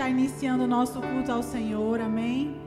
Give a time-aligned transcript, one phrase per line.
[0.00, 2.58] estar iniciando o nosso culto ao Senhor, amém?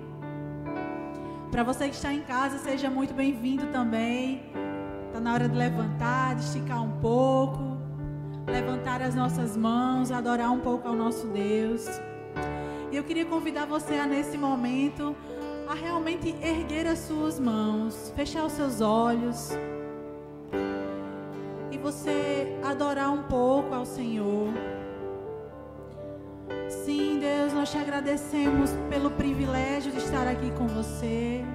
[1.50, 4.44] Para você que está em casa, seja muito bem-vindo também.
[5.08, 7.76] Está na hora de levantar, de esticar um pouco,
[8.46, 11.88] levantar as nossas mãos, adorar um pouco ao nosso Deus.
[12.92, 15.16] E eu queria convidar você a, nesse momento,
[15.68, 19.50] a realmente erguer as suas mãos, fechar os seus olhos
[21.72, 24.73] e você adorar um pouco ao Senhor.
[26.74, 31.46] Sim, Deus, nós te agradecemos pelo privilégio de estar aqui com você.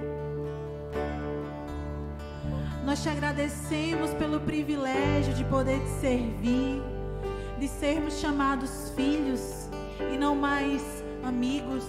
[2.85, 6.81] Nós te agradecemos pelo privilégio de poder te servir,
[7.59, 9.69] de sermos chamados filhos
[10.11, 10.81] e não mais
[11.23, 11.85] amigos.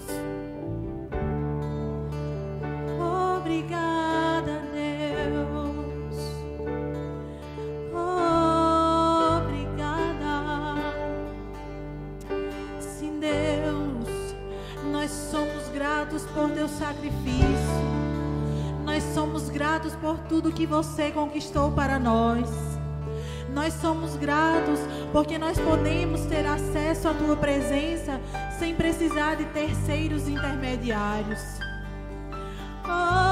[20.60, 22.46] Que você conquistou para nós.
[23.54, 24.78] Nós somos gratos
[25.10, 28.20] porque nós podemos ter acesso à tua presença
[28.58, 31.40] sem precisar de terceiros intermediários.
[32.84, 33.29] Obrigada,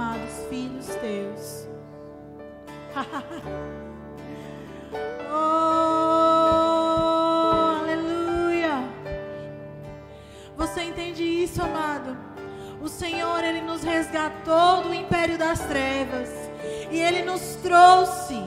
[0.00, 1.68] chamados filhos teus.
[5.30, 5.34] oh,
[7.82, 8.82] aleluia.
[10.56, 12.16] Você entende isso, amado?
[12.80, 16.30] O Senhor, Ele nos resgatou do império das trevas.
[16.90, 18.42] E Ele nos trouxe.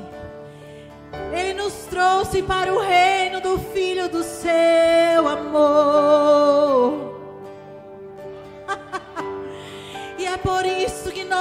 [1.31, 6.42] Ele nos trouxe para o reino do Filho do seu amor.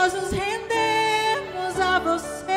[0.02, 2.42] Nós nos rendemos a você.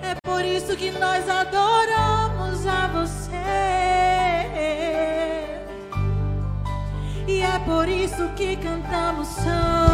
[0.00, 3.28] É por isso que nós adoramos a você.
[7.26, 9.87] E é por isso que cantamos santo.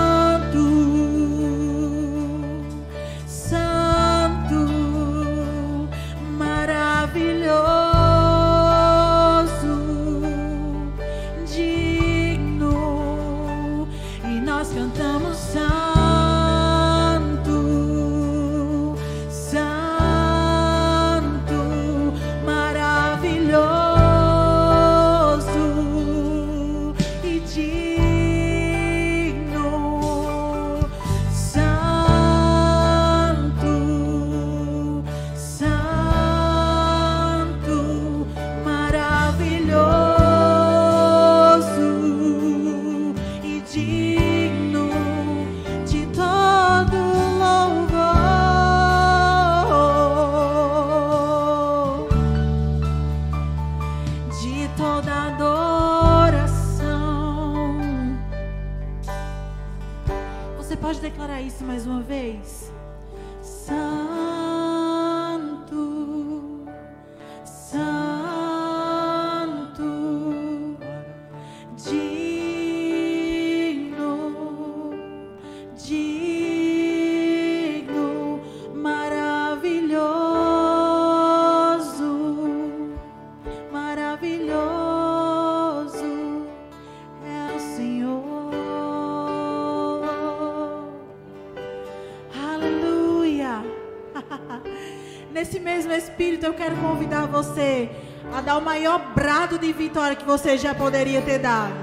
[96.34, 97.88] Espírito, eu quero convidar você
[98.32, 101.74] a dar o maior brado de vitória que você já poderia ter dado.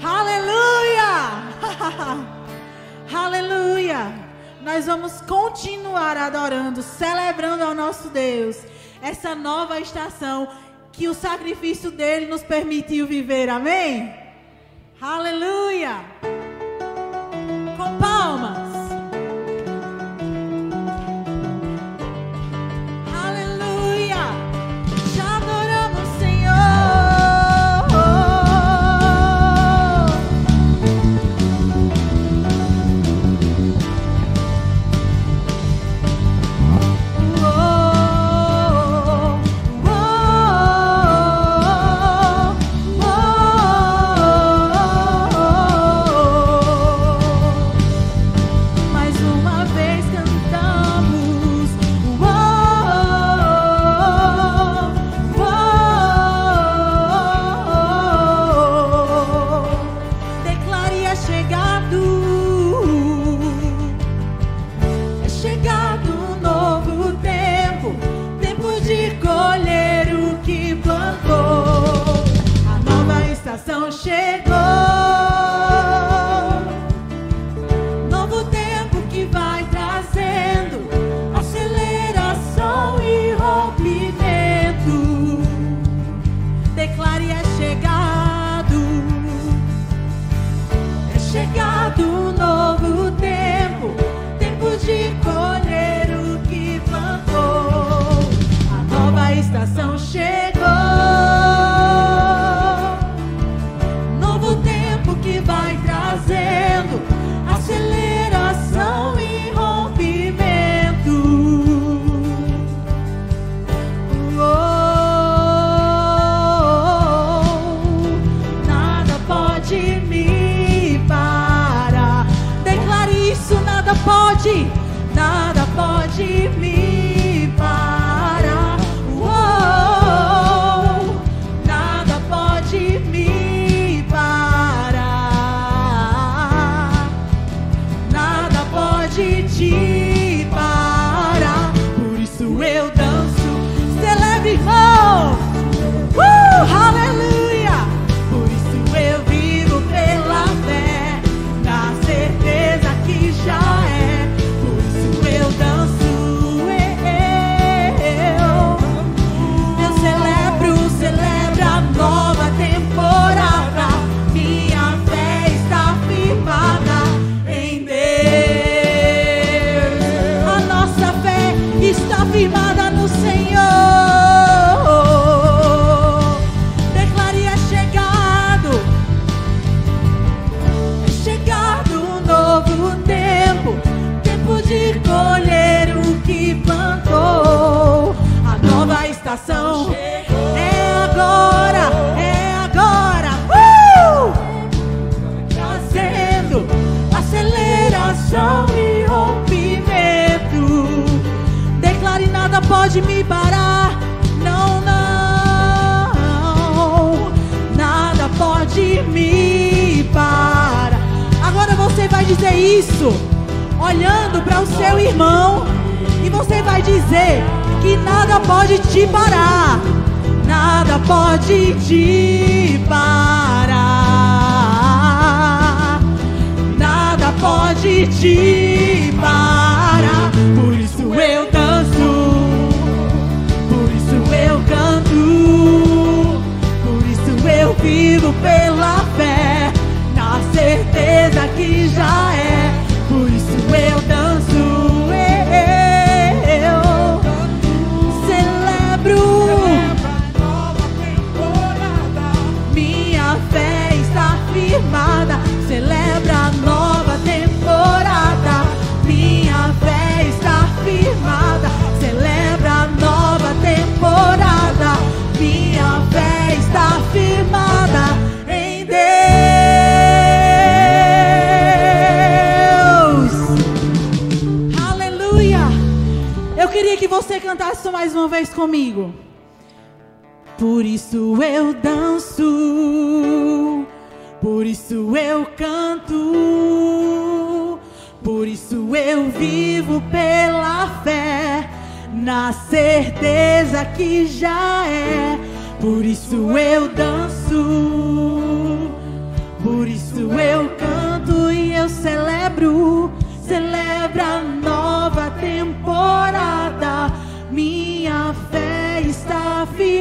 [0.00, 1.42] Aleluia!
[3.12, 4.14] Aleluia!
[4.62, 8.56] Nós vamos continuar adorando, celebrando ao nosso Deus
[9.02, 10.48] essa nova estação
[10.92, 13.48] que o sacrifício dele nos permitiu viver.
[13.48, 14.14] Amém?
[15.00, 16.37] Aleluia!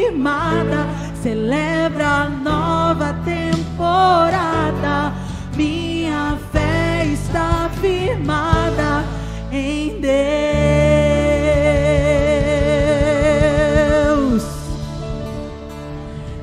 [0.08, 0.88] Firmada,
[1.22, 5.14] celebra a nova temporada.
[5.56, 9.04] Minha fé está firmada
[9.52, 10.08] em Deus.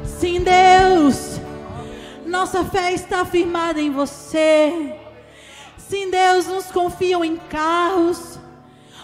[0.04, 1.40] Sim, Deus,
[2.26, 4.94] nossa fé está firmada em você.
[5.78, 8.38] Sim, Deus, nos confiam em carros,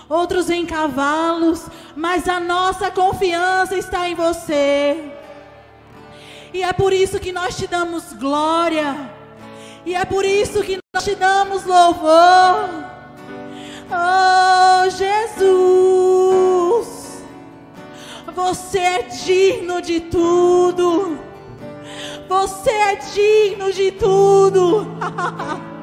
[0.08, 5.12] outros em cavalos, mas a nossa confiança está em você.
[6.52, 9.10] E é por isso que nós te damos glória.
[9.84, 12.68] E é por isso que nós te damos louvor.
[13.92, 15.40] Oh, Jesus.
[18.34, 21.18] Você é digno de tudo.
[22.28, 24.86] Você é digno de tudo.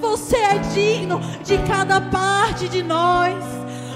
[0.00, 3.34] Você é digno de cada parte de nós.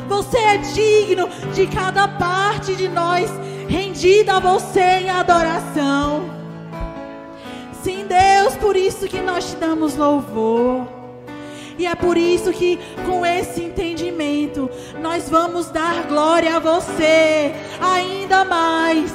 [0.08, 3.30] Você é digno de cada parte de nós,
[3.68, 6.28] rendida a você em adoração.
[7.82, 10.86] Sim, Deus, por isso que nós te damos louvor.
[11.78, 14.68] E é por isso que, com esse entendimento,
[15.00, 19.12] nós vamos dar glória a você ainda mais.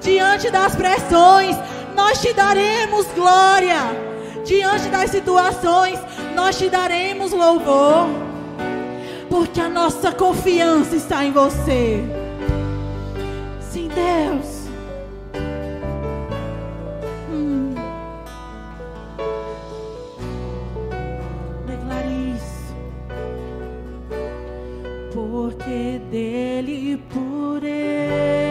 [0.00, 1.56] Diante das pressões,
[1.94, 4.11] nós te daremos glória.
[4.44, 5.98] Diante das situações,
[6.34, 8.08] nós te daremos louvor.
[9.28, 12.02] Porque a nossa confiança está em você.
[13.60, 14.68] Sim, Deus.
[17.30, 17.74] Hum.
[22.34, 22.74] Isso.
[25.12, 28.41] Porque dele, por ele,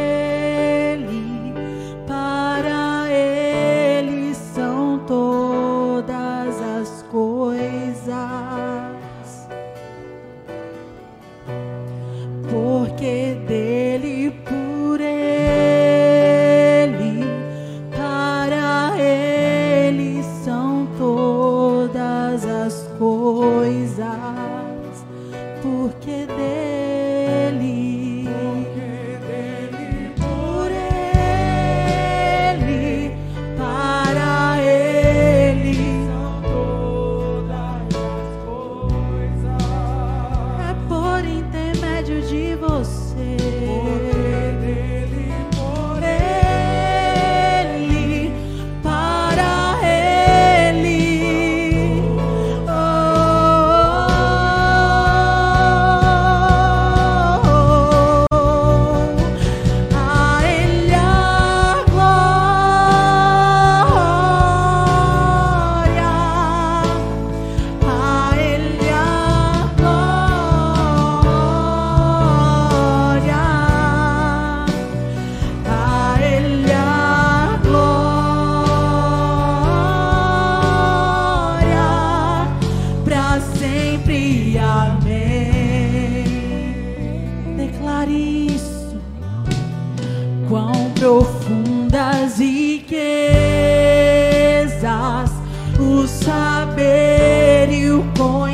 [96.07, 98.50] saber e o conhecer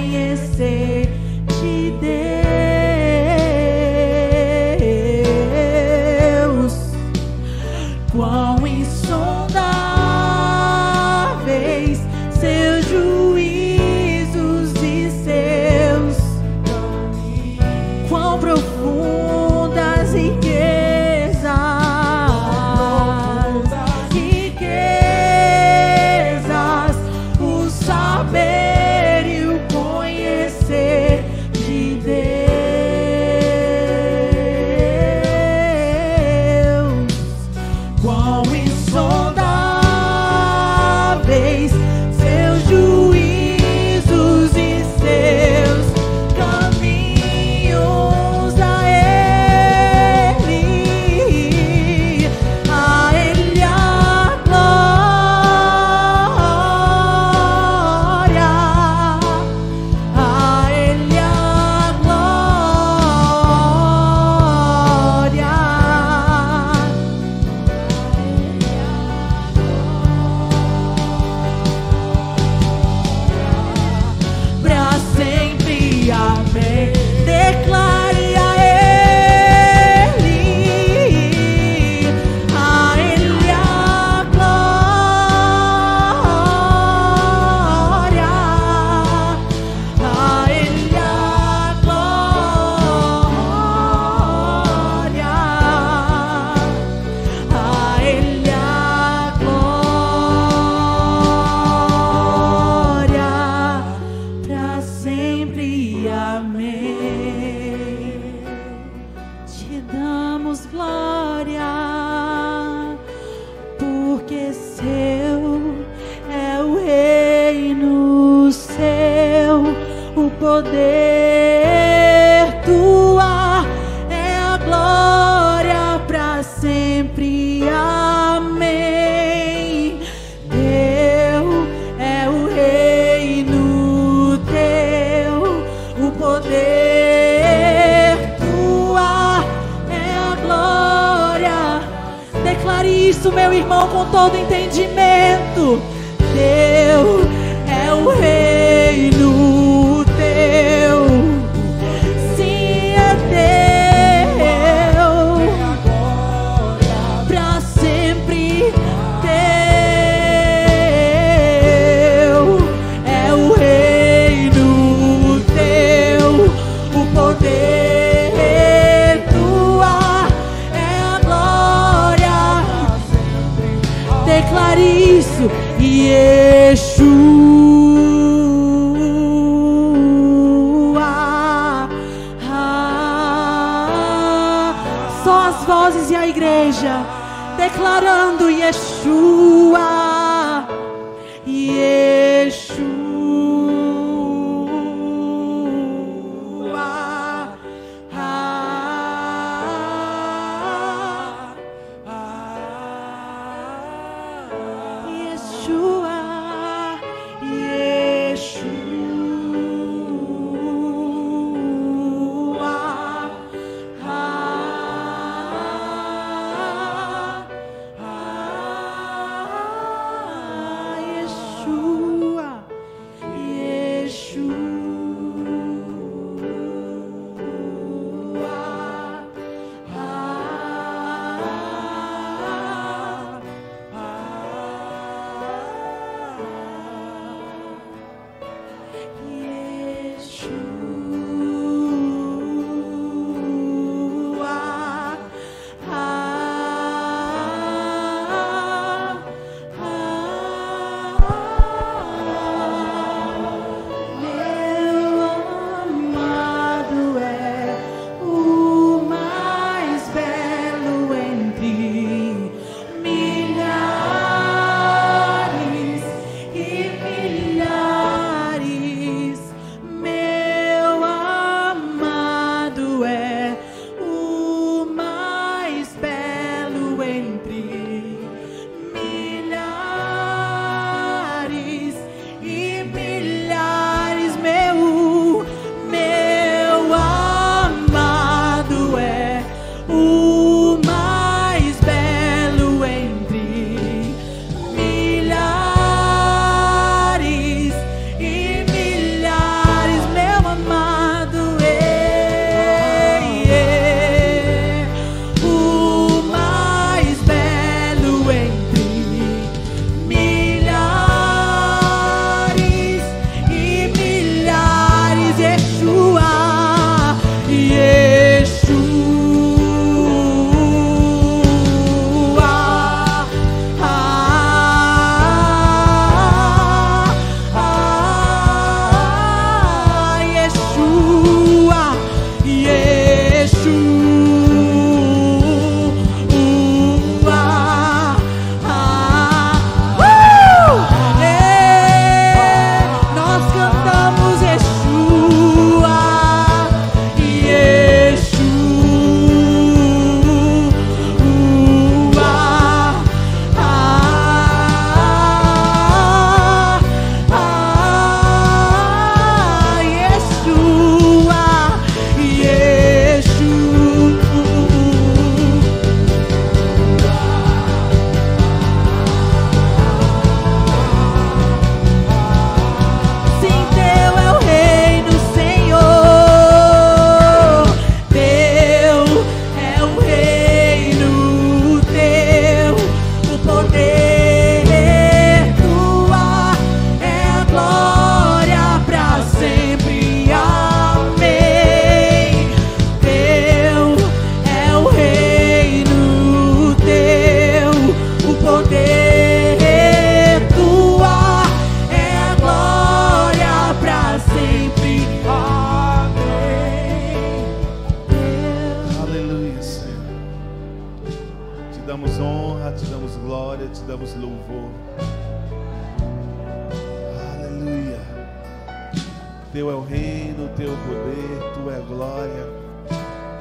[420.85, 422.47] poder, tua é glória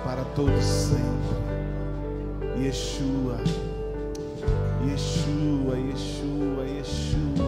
[0.04, 1.36] para todos sempre.
[2.62, 3.38] Yeshua,
[4.86, 7.45] Yeshua, Yeshua, Yeshua.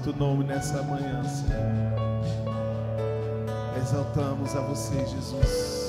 [0.00, 1.60] Santo nome nessa manhã, Senhor.
[3.76, 5.79] Exaltamos a você, Jesus.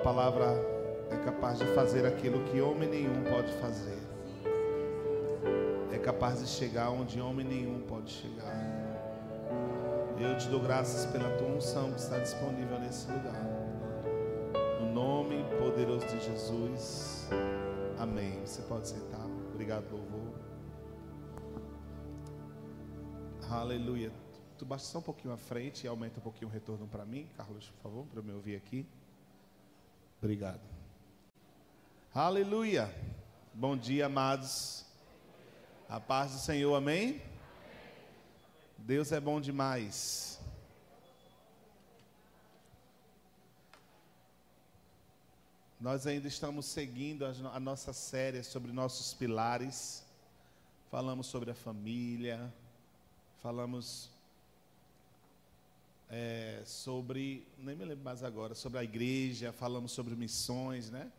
[0.00, 0.46] Palavra
[1.10, 3.98] é capaz de fazer aquilo que homem nenhum pode fazer.
[5.92, 8.80] É capaz de chegar onde homem nenhum pode chegar.
[10.18, 13.44] Eu te dou graças pela tua unção que está disponível nesse lugar.
[14.80, 17.28] No nome poderoso de Jesus.
[17.98, 18.40] Amém.
[18.44, 19.26] Você pode sentar.
[19.52, 20.34] Obrigado, louvor.
[23.50, 24.12] Aleluia.
[24.56, 27.28] Tu baixa só um pouquinho à frente e aumenta um pouquinho o retorno para mim,
[27.36, 28.86] Carlos, por favor, para eu me ouvir aqui.
[30.20, 30.60] Obrigado.
[32.14, 32.92] Aleluia.
[33.54, 34.84] Bom dia, amados.
[35.88, 37.20] A paz do Senhor, amém?
[38.78, 40.38] Deus é bom demais.
[45.80, 50.04] Nós ainda estamos seguindo a, no- a nossa série sobre nossos pilares.
[50.90, 52.52] Falamos sobre a família,
[53.40, 54.10] falamos
[56.10, 61.10] é, sobre, nem me lembro mais agora, sobre a igreja, falamos sobre missões, né?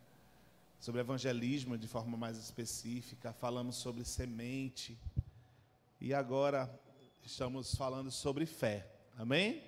[0.78, 4.98] Sobre evangelismo de forma mais específica, falamos sobre semente.
[5.98, 6.68] E agora
[7.24, 8.86] estamos falando sobre fé.
[9.16, 9.62] Amém?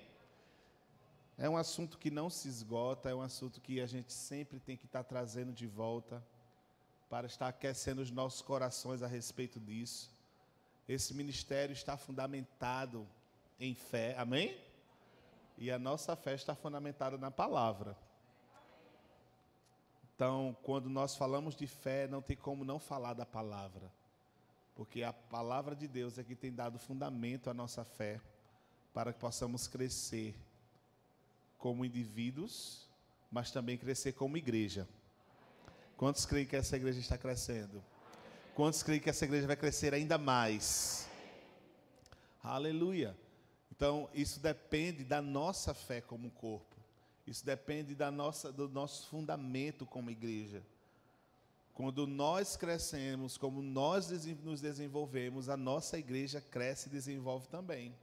[1.37, 4.77] É um assunto que não se esgota, é um assunto que a gente sempre tem
[4.77, 6.23] que estar trazendo de volta
[7.09, 10.11] para estar aquecendo os nossos corações a respeito disso.
[10.87, 13.07] Esse ministério está fundamentado
[13.59, 14.55] em fé, amém?
[15.57, 17.97] E a nossa fé está fundamentada na palavra.
[20.15, 23.91] Então, quando nós falamos de fé, não tem como não falar da palavra.
[24.75, 28.19] Porque a palavra de Deus é que tem dado fundamento à nossa fé
[28.93, 30.35] para que possamos crescer
[31.57, 32.87] como indivíduos,
[33.31, 34.87] mas também crescer como igreja.
[35.97, 37.83] Quantos creem que essa igreja está crescendo?
[38.53, 41.09] Quantos creem que essa igreja vai crescer ainda mais?
[42.43, 43.17] Aleluia.
[43.75, 46.75] Então, isso depende da nossa fé como corpo.
[47.27, 50.63] Isso depende da nossa, do nosso fundamento como igreja.
[51.73, 54.09] Quando nós crescemos, como nós
[54.43, 57.93] nos desenvolvemos, a nossa igreja cresce e desenvolve também.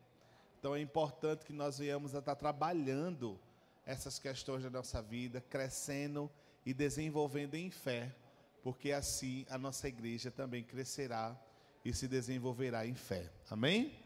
[0.59, 3.41] Então é importante que nós venhamos a estar trabalhando
[3.87, 6.31] essas questões da nossa vida, crescendo
[6.67, 8.15] e desenvolvendo em fé,
[8.63, 11.37] porque assim a nossa igreja também crescerá
[11.85, 13.33] e se desenvolverá em fé.
[13.51, 14.02] Amém?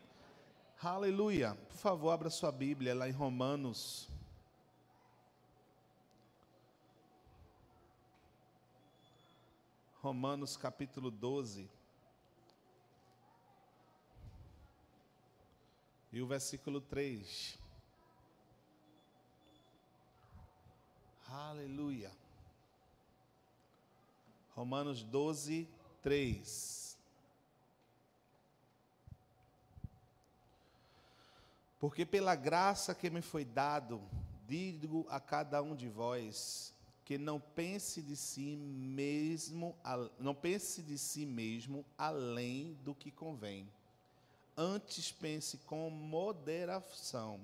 [0.82, 1.54] Aleluia.
[1.54, 4.10] Por favor, abra sua Bíblia lá em Romanos.
[10.02, 11.68] Romanos capítulo 12.
[16.12, 17.58] E o versículo 3.
[21.26, 22.12] Aleluia.
[24.54, 25.66] Romanos 12,
[26.02, 26.85] 3.
[31.86, 34.02] Porque pela graça que me foi dado,
[34.44, 39.72] digo a cada um de vós que não pense de si mesmo,
[40.18, 43.68] não pense de si mesmo além do que convém.
[44.56, 47.38] Antes pense com moderação,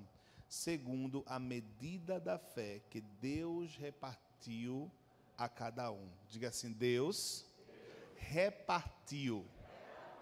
[0.49, 4.91] segundo a medida da fé que Deus repartiu
[5.37, 6.09] a cada um.
[6.29, 7.45] Diga assim: Deus
[8.17, 9.45] repartiu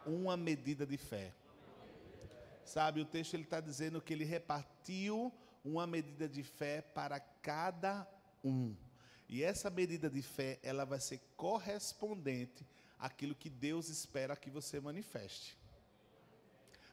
[0.06, 1.34] uma medida de fé.
[2.72, 5.30] Sabe, o texto ele está dizendo que ele repartiu
[5.62, 8.08] uma medida de fé para cada
[8.42, 8.74] um.
[9.28, 12.66] E essa medida de fé, ela vai ser correspondente
[12.98, 15.58] àquilo que Deus espera que você manifeste.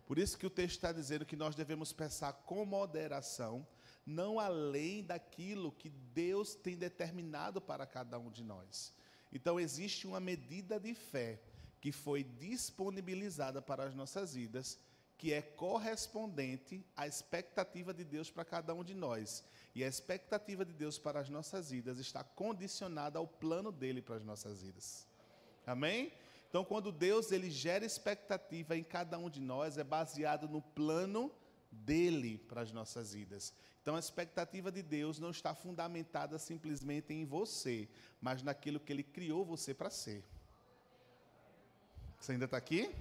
[0.04, 3.64] Por isso que o texto está dizendo que nós devemos pensar com moderação,
[4.04, 8.92] não além daquilo que Deus tem determinado para cada um de nós.
[9.32, 11.40] Então existe uma medida de fé
[11.80, 14.76] que foi disponibilizada para as nossas vidas,
[15.18, 19.44] que é correspondente à expectativa de Deus para cada um de nós.
[19.74, 24.14] E a expectativa de Deus para as nossas vidas está condicionada ao plano dele para
[24.14, 25.06] as nossas vidas.
[25.66, 26.12] Amém?
[26.48, 31.30] Então, quando Deus ele gera expectativa em cada um de nós, é baseado no plano
[31.70, 33.52] dele para as nossas vidas.
[33.82, 37.88] Então, a expectativa de Deus não está fundamentada simplesmente em você,
[38.20, 40.24] mas naquilo que ele criou você para ser.
[42.18, 42.94] Você ainda está aqui?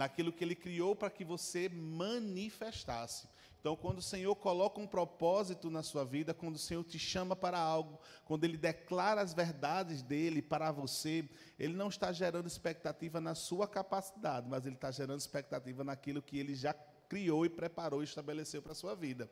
[0.00, 3.28] Naquilo que ele criou para que você manifestasse.
[3.60, 7.36] Então, quando o Senhor coloca um propósito na sua vida, quando o Senhor te chama
[7.36, 13.20] para algo, quando Ele declara as verdades dele para você, Ele não está gerando expectativa
[13.20, 16.72] na sua capacidade, mas Ele está gerando expectativa naquilo que Ele já
[17.06, 19.28] criou e preparou e estabeleceu para a sua vida.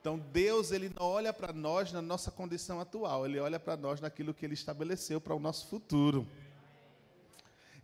[0.00, 4.00] Então, Deus, Ele não olha para nós na nossa condição atual, Ele olha para nós
[4.00, 6.24] naquilo que Ele estabeleceu para o nosso futuro.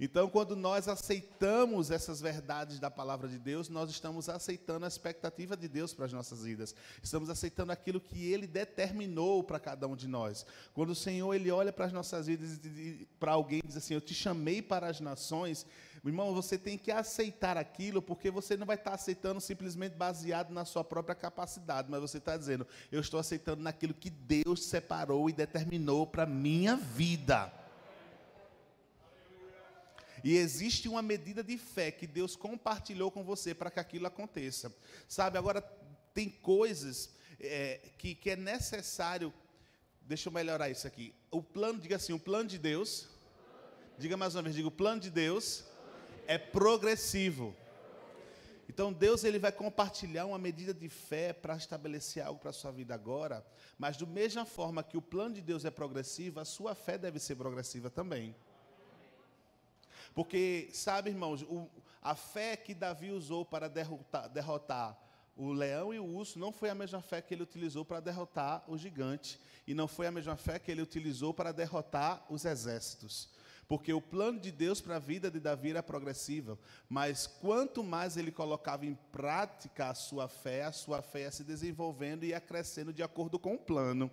[0.00, 5.54] Então, quando nós aceitamos essas verdades da palavra de Deus, nós estamos aceitando a expectativa
[5.54, 6.74] de Deus para as nossas vidas.
[7.02, 10.46] Estamos aceitando aquilo que Ele determinou para cada um de nós.
[10.72, 14.00] Quando o Senhor ele olha para as nossas vidas e para alguém diz assim: Eu
[14.00, 15.66] te chamei para as nações.
[16.02, 20.64] Irmão, você tem que aceitar aquilo, porque você não vai estar aceitando simplesmente baseado na
[20.64, 25.34] sua própria capacidade, mas você está dizendo: Eu estou aceitando naquilo que Deus separou e
[25.34, 27.59] determinou para minha vida.
[30.22, 34.74] E existe uma medida de fé que Deus compartilhou com você para que aquilo aconteça.
[35.08, 35.60] Sabe, agora
[36.12, 39.32] tem coisas é, que, que é necessário.
[40.02, 41.14] Deixa eu melhorar isso aqui.
[41.30, 43.06] O plano, diga assim, o plano de Deus.
[43.98, 45.64] Diga mais uma vez, diga, o plano de Deus
[46.26, 47.54] é progressivo.
[48.68, 52.70] Então Deus ele vai compartilhar uma medida de fé para estabelecer algo para a sua
[52.70, 53.44] vida agora,
[53.76, 57.18] mas da mesma forma que o plano de Deus é progressivo, a sua fé deve
[57.18, 58.32] ser progressiva também.
[60.14, 61.68] Porque, sabe, irmãos, o,
[62.02, 64.98] a fé que Davi usou para derrotar, derrotar
[65.36, 68.62] o leão e o urso não foi a mesma fé que ele utilizou para derrotar
[68.68, 69.40] o gigante.
[69.66, 73.28] E não foi a mesma fé que ele utilizou para derrotar os exércitos.
[73.66, 76.58] Porque o plano de Deus para a vida de Davi era progressivo.
[76.88, 81.44] Mas quanto mais ele colocava em prática a sua fé, a sua fé ia se
[81.44, 84.10] desenvolvendo e ia crescendo de acordo com o plano.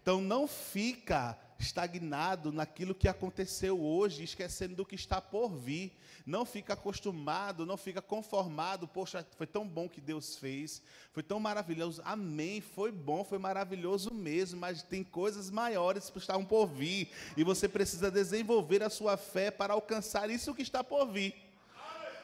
[0.00, 5.92] Então não fica estagnado naquilo que aconteceu hoje, esquecendo do que está por vir.
[6.24, 8.86] Não fica acostumado, não fica conformado.
[8.88, 10.82] Poxa, foi tão bom que Deus fez,
[11.12, 12.02] foi tão maravilhoso.
[12.04, 17.10] Amém, foi bom, foi maravilhoso mesmo, mas tem coisas maiores que estão por vir.
[17.36, 21.46] E você precisa desenvolver a sua fé para alcançar isso que está por vir.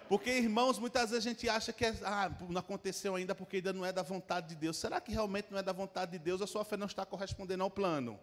[0.09, 3.73] Porque, irmãos, muitas vezes a gente acha que é, ah, não aconteceu ainda porque ainda
[3.73, 4.77] não é da vontade de Deus.
[4.77, 6.43] Será que realmente não é da vontade de Deus?
[6.43, 8.21] A sua fé não está correspondendo ao plano?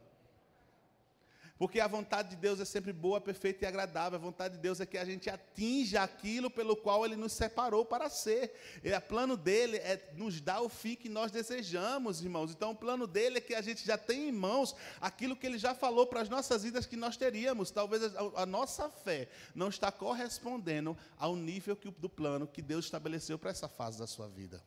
[1.60, 4.18] Porque a vontade de Deus é sempre boa, perfeita e agradável.
[4.18, 7.84] A vontade de Deus é que a gente atinja aquilo pelo qual Ele nos separou
[7.84, 8.54] para ser.
[8.82, 12.52] E o plano dele é nos dar o fim que nós desejamos, irmãos.
[12.52, 15.58] Então, o plano dele é que a gente já tem em mãos aquilo que Ele
[15.58, 17.72] já falou para as nossas vidas que nós teríamos.
[17.72, 18.04] Talvez
[18.38, 23.68] a, nossa fé não está correspondendo ao nível do plano que Deus estabeleceu para essa
[23.68, 24.64] fase da sua vida.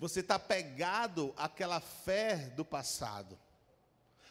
[0.00, 3.38] Você está pegado àquela fé do passado.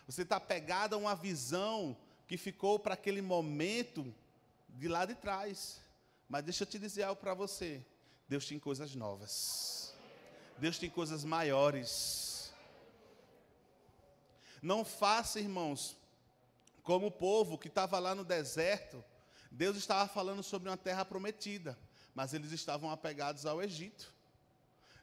[0.07, 1.97] Você está pegado a uma visão
[2.27, 4.13] que ficou para aquele momento
[4.69, 5.81] de lá de trás.
[6.29, 7.83] Mas deixa eu te dizer algo para você.
[8.27, 9.93] Deus tem coisas novas.
[10.57, 12.53] Deus tem coisas maiores.
[14.61, 15.97] Não faça, irmãos,
[16.83, 19.03] como o povo que estava lá no deserto.
[19.51, 21.77] Deus estava falando sobre uma terra prometida,
[22.13, 24.13] mas eles estavam apegados ao Egito.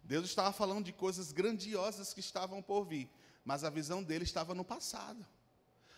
[0.02, 3.10] Deus estava falando de coisas grandiosas que estavam por vir
[3.44, 5.24] mas a visão dele estava no passado.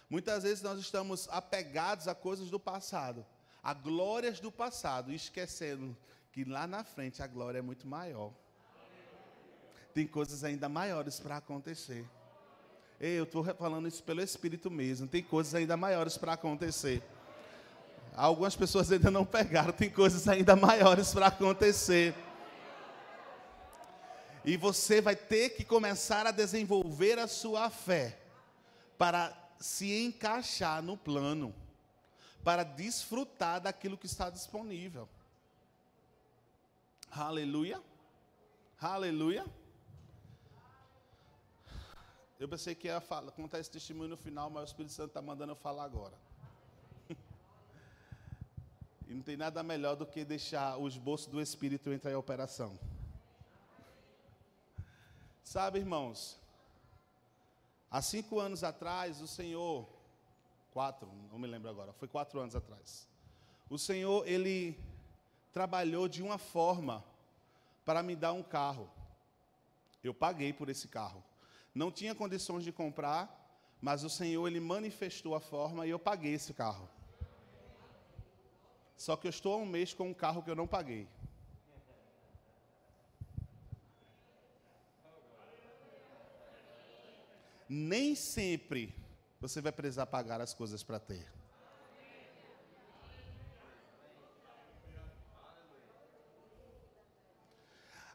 [0.08, 3.24] Muitas vezes nós estamos apegados a coisas do passado,
[3.62, 5.96] a glórias do passado, esquecendo
[6.32, 8.32] que lá na frente a glória é muito maior.
[9.94, 12.04] Tem coisas ainda maiores para acontecer.
[13.00, 15.06] Ei, eu estou falando isso pelo Espírito mesmo.
[15.06, 17.02] Tem coisas ainda maiores para acontecer.
[18.16, 22.14] Algumas pessoas ainda não pegaram, tem coisas ainda maiores para acontecer.
[24.44, 28.18] E você vai ter que começar a desenvolver a sua fé
[28.98, 31.54] para se encaixar no plano,
[32.42, 35.08] para desfrutar daquilo que está disponível.
[37.10, 37.82] Aleluia.
[38.78, 39.46] Aleluia.
[42.38, 45.22] Eu pensei que ia falar, contar esse testemunho no final, mas o Espírito Santo está
[45.22, 46.18] mandando eu falar agora.
[49.08, 52.78] e não tem nada melhor do que deixar o esboço do Espírito entrar em operação.
[55.44, 56.40] Sabe, irmãos,
[57.90, 59.86] há cinco anos atrás, o Senhor,
[60.72, 63.06] quatro, não me lembro agora, foi quatro anos atrás.
[63.68, 64.76] O Senhor, Ele
[65.52, 67.04] trabalhou de uma forma
[67.84, 68.90] para me dar um carro.
[70.02, 71.22] Eu paguei por esse carro.
[71.74, 73.28] Não tinha condições de comprar,
[73.82, 76.88] mas o Senhor, Ele manifestou a forma e eu paguei esse carro.
[78.96, 81.06] Só que eu estou há um mês com um carro que eu não paguei.
[87.68, 88.94] Nem sempre
[89.40, 91.26] você vai precisar pagar as coisas para ter.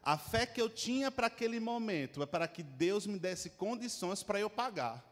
[0.02, 4.22] A fé que eu tinha para aquele momento é para que Deus me desse condições
[4.22, 5.04] para eu pagar.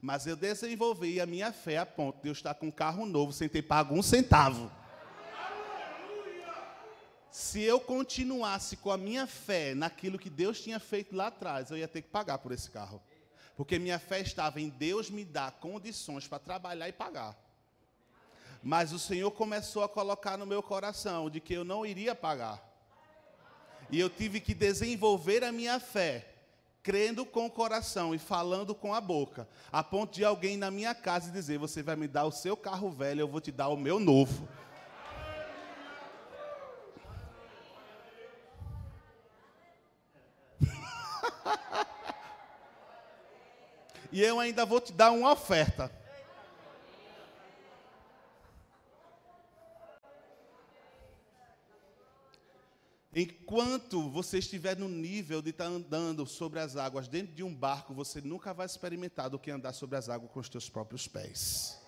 [0.00, 3.32] Mas eu desenvolvi a minha fé a ponto de eu estar com um carro novo
[3.32, 4.70] sem ter pago um centavo.
[7.30, 11.78] Se eu continuasse com a minha fé naquilo que Deus tinha feito lá atrás, eu
[11.78, 13.02] ia ter que pagar por esse carro.
[13.56, 17.36] Porque minha fé estava em Deus me dar condições para trabalhar e pagar.
[18.62, 22.62] Mas o Senhor começou a colocar no meu coração de que eu não iria pagar.
[23.90, 26.26] E eu tive que desenvolver a minha fé,
[26.82, 30.94] crendo com o coração e falando com a boca, a ponto de alguém na minha
[30.94, 33.76] casa dizer: Você vai me dar o seu carro velho, eu vou te dar o
[33.76, 34.48] meu novo.
[44.14, 45.90] E eu ainda vou te dar uma oferta.
[53.12, 57.92] Enquanto você estiver no nível de estar andando sobre as águas dentro de um barco,
[57.92, 61.83] você nunca vai experimentar do que andar sobre as águas com os teus próprios pés.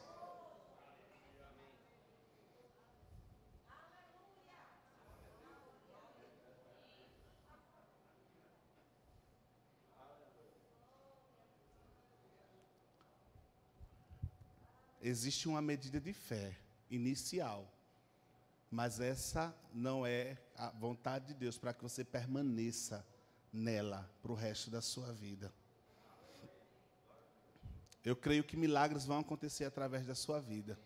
[15.08, 16.56] Existe uma medida de fé
[16.90, 17.72] inicial,
[18.68, 23.06] mas essa não é a vontade de Deus para que você permaneça
[23.52, 25.52] nela para o resto da sua vida.
[28.04, 30.78] Eu creio que milagres vão acontecer através da sua vida.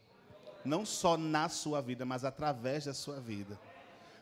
[0.65, 3.59] Não só na sua vida, mas através da sua vida.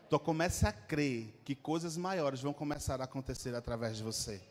[0.07, 4.41] Então comece a crer que coisas maiores vão começar a acontecer através de você.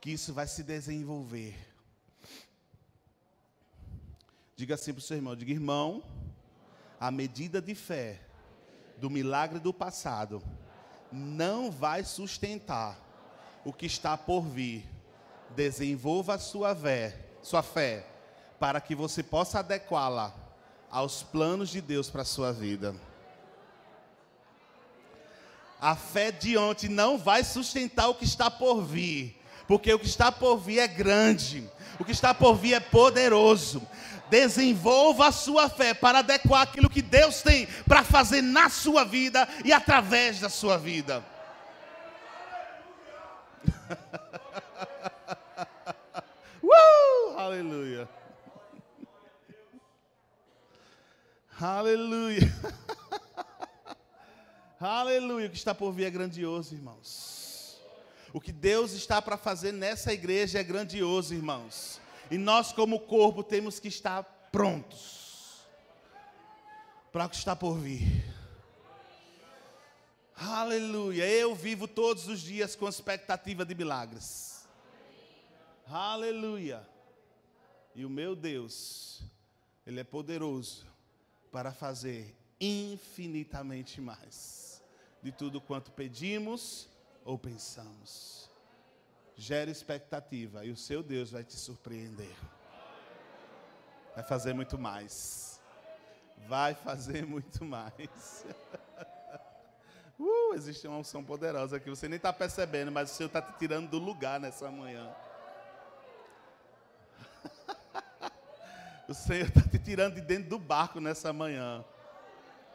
[0.00, 1.75] Que isso vai se desenvolver
[4.56, 6.02] Diga assim para o seu irmão: diga, irmão,
[6.98, 8.18] a medida de fé
[8.96, 10.42] do milagre do passado
[11.12, 12.98] não vai sustentar
[13.64, 14.88] o que está por vir.
[15.54, 18.06] Desenvolva a sua fé, sua fé,
[18.58, 20.34] para que você possa adequá-la
[20.90, 22.94] aos planos de Deus para a sua vida.
[25.78, 29.38] A fé de ontem não vai sustentar o que está por vir,
[29.68, 33.86] porque o que está por vir é grande, o que está por vir é poderoso.
[34.30, 39.48] Desenvolva a sua fé para adequar aquilo que Deus tem para fazer na sua vida
[39.64, 41.24] e através da sua vida.
[46.62, 48.08] uh, aleluia.
[51.60, 52.40] Aleluia.
[54.78, 55.46] Aleluia.
[55.46, 57.80] O que está por vir é grandioso, irmãos.
[58.30, 61.98] O que Deus está para fazer nessa igreja é grandioso, irmãos.
[62.30, 65.64] E nós, como corpo, temos que estar prontos
[67.12, 68.24] para o que está por vir.
[70.34, 71.24] Aleluia.
[71.26, 74.66] Eu vivo todos os dias com expectativa de milagres.
[75.88, 76.86] Aleluia.
[77.94, 79.22] E o meu Deus,
[79.86, 80.84] Ele é poderoso
[81.52, 84.82] para fazer infinitamente mais
[85.22, 86.88] de tudo quanto pedimos
[87.24, 88.45] ou pensamos
[89.36, 92.34] gere expectativa e o seu Deus vai te surpreender.
[94.14, 95.60] Vai fazer muito mais.
[96.48, 98.44] Vai fazer muito mais.
[100.18, 101.90] Uh, existe uma unção poderosa aqui.
[101.90, 105.14] Você nem está percebendo, mas o Senhor está te tirando do lugar nessa manhã.
[109.06, 111.84] o Senhor está te tirando de dentro do barco nessa manhã.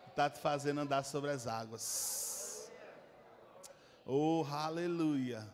[0.07, 2.69] Está te fazendo andar sobre as águas.
[4.05, 5.47] Oh, aleluia.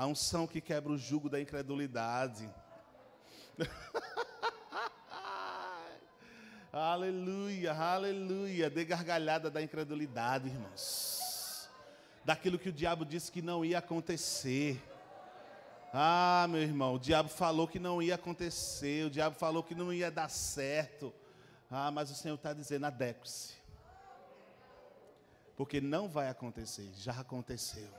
[0.00, 2.48] A unção que quebra o jugo da incredulidade.
[6.72, 8.70] Aleluia, aleluia.
[8.70, 11.68] Dê gargalhada da incredulidade, irmãos.
[12.24, 14.82] Daquilo que o diabo disse que não ia acontecer.
[15.92, 19.92] Ah, meu irmão, o diabo falou que não ia acontecer, o diabo falou que não
[19.92, 21.12] ia dar certo.
[21.70, 23.52] Ah, mas o Senhor está dizendo: adeque-se.
[25.58, 27.90] Porque não vai acontecer, já aconteceu.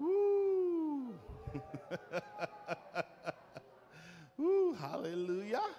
[0.00, 1.14] Uh!
[4.38, 5.60] uh, aleluia!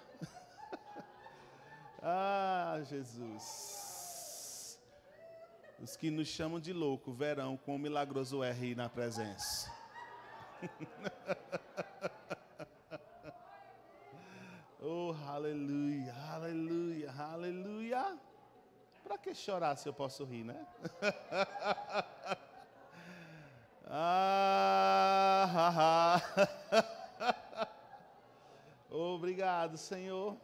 [2.02, 3.90] ah, Jesus.
[5.82, 9.72] Os que nos chamam de louco verão quão milagroso é rir na presença.
[14.82, 18.18] oh, aleluia, aleluia, aleluia.
[19.02, 20.66] Para que chorar se eu posso rir, né?
[23.92, 26.22] Ah,
[28.90, 30.36] Obrigado, Senhor.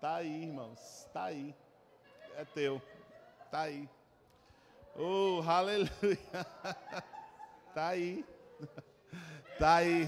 [0.00, 1.08] Tá aí, irmãos.
[1.12, 1.54] Tá aí.
[2.36, 2.80] É teu.
[3.50, 3.88] Tá aí.
[4.96, 5.90] Oh, aleluia.
[7.74, 8.24] Tá aí.
[9.58, 10.06] Tá aí.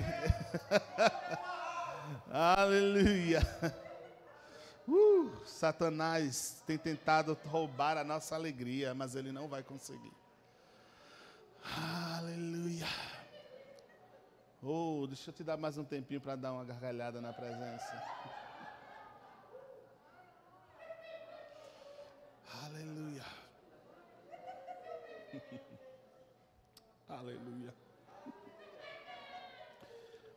[2.30, 3.40] aleluia.
[4.86, 10.12] Uh, Satanás tem tentado roubar a nossa alegria, mas ele não vai conseguir.
[11.74, 12.86] Aleluia.
[14.62, 18.02] Oh, deixa eu te dar mais um tempinho para dar uma gargalhada na presença.
[22.64, 23.24] Aleluia.
[27.08, 27.74] aleluia.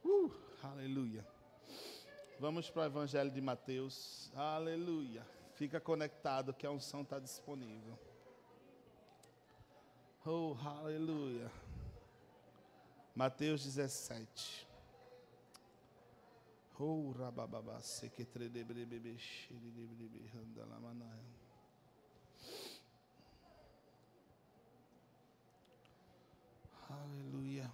[0.04, 0.32] Uh,
[0.64, 1.26] aleluia.
[2.40, 4.32] Vamos para o Evangelho de Mateus.
[4.36, 5.26] Aleluia.
[5.56, 8.00] Fica conectado que a unção está disponível.
[10.32, 11.52] Oh, aleluia.
[13.16, 14.68] Mateus 17.
[16.80, 21.34] Oh, rabababa, sequetredebrebe, xeridebrebe, randalamanaia.
[26.92, 27.72] Aleluia.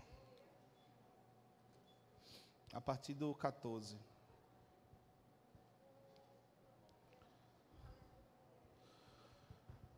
[2.72, 3.98] A partir do 14.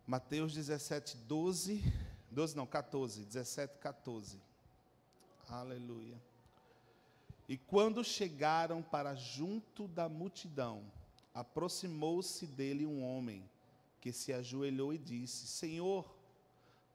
[0.08, 2.07] Mateus 17, 12.
[2.38, 3.26] 12 não, 14.
[3.26, 4.40] 17, 14.
[5.50, 6.22] Aleluia.
[7.50, 10.84] E quando chegaram para junto da multidão,
[11.34, 13.44] aproximou-se dele um homem
[14.00, 16.06] que se ajoelhou e disse: Senhor,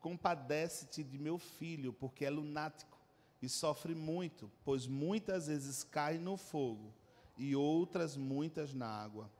[0.03, 2.99] Compadece-te de meu filho, porque é lunático
[3.41, 6.93] e sofre muito, pois muitas vezes cai no fogo
[7.39, 9.31] e outras muitas na água.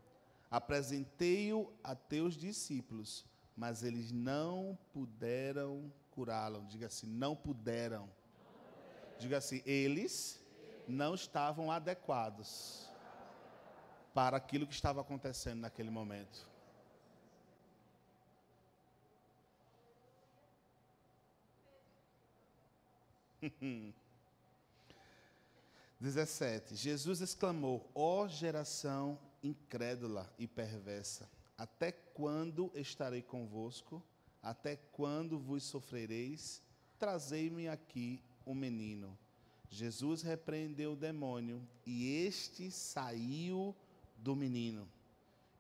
[0.49, 3.25] Apresentei-o a teus discípulos,
[3.57, 6.65] mas eles não puderam curá-lo.
[6.67, 8.09] Diga assim: não puderam.
[9.19, 10.43] Diga assim: eles
[10.89, 12.89] não estavam adequados
[14.15, 16.51] para aquilo que estava acontecendo naquele momento.
[26.03, 26.75] 17.
[26.75, 31.29] Jesus exclamou: Ó oh, geração incrédula e perversa,
[31.63, 34.03] até quando estarei convosco?
[34.43, 36.61] Até quando vos sofrereis?
[36.99, 39.17] Trazei-me aqui o menino.
[39.71, 43.77] Jesus repreendeu o demônio e este saiu
[44.17, 44.89] do menino.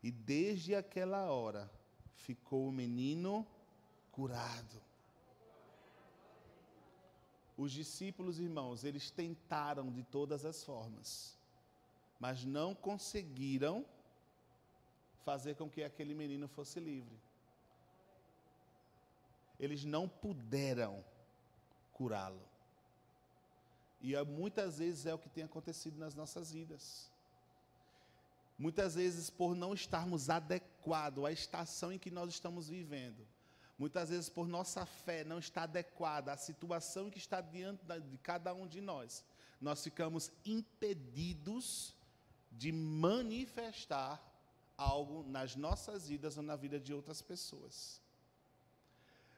[0.03, 1.70] E desde aquela hora
[2.16, 3.46] ficou o menino
[4.11, 4.82] curado.
[7.57, 11.38] Os discípulos, irmãos, eles tentaram de todas as formas,
[12.18, 13.86] mas não conseguiram
[15.24, 17.18] fazer com que aquele menino fosse livre.
[19.58, 21.04] Eles não puderam
[21.92, 22.42] curá-lo.
[24.00, 27.10] E é, muitas vezes é o que tem acontecido nas nossas vidas.
[28.58, 33.26] Muitas vezes, por não estarmos adequados à estação em que nós estamos vivendo,
[33.82, 38.54] Muitas vezes, por nossa fé não estar adequada à situação que está diante de cada
[38.54, 39.24] um de nós,
[39.60, 41.92] nós ficamos impedidos
[42.52, 44.22] de manifestar
[44.83, 48.01] algo nas nossas vidas ou na vida de outras pessoas.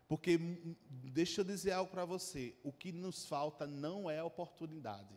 [0.08, 0.38] Porque,
[0.88, 5.14] deixa eu dizer algo para você: o que nos falta não é oportunidade.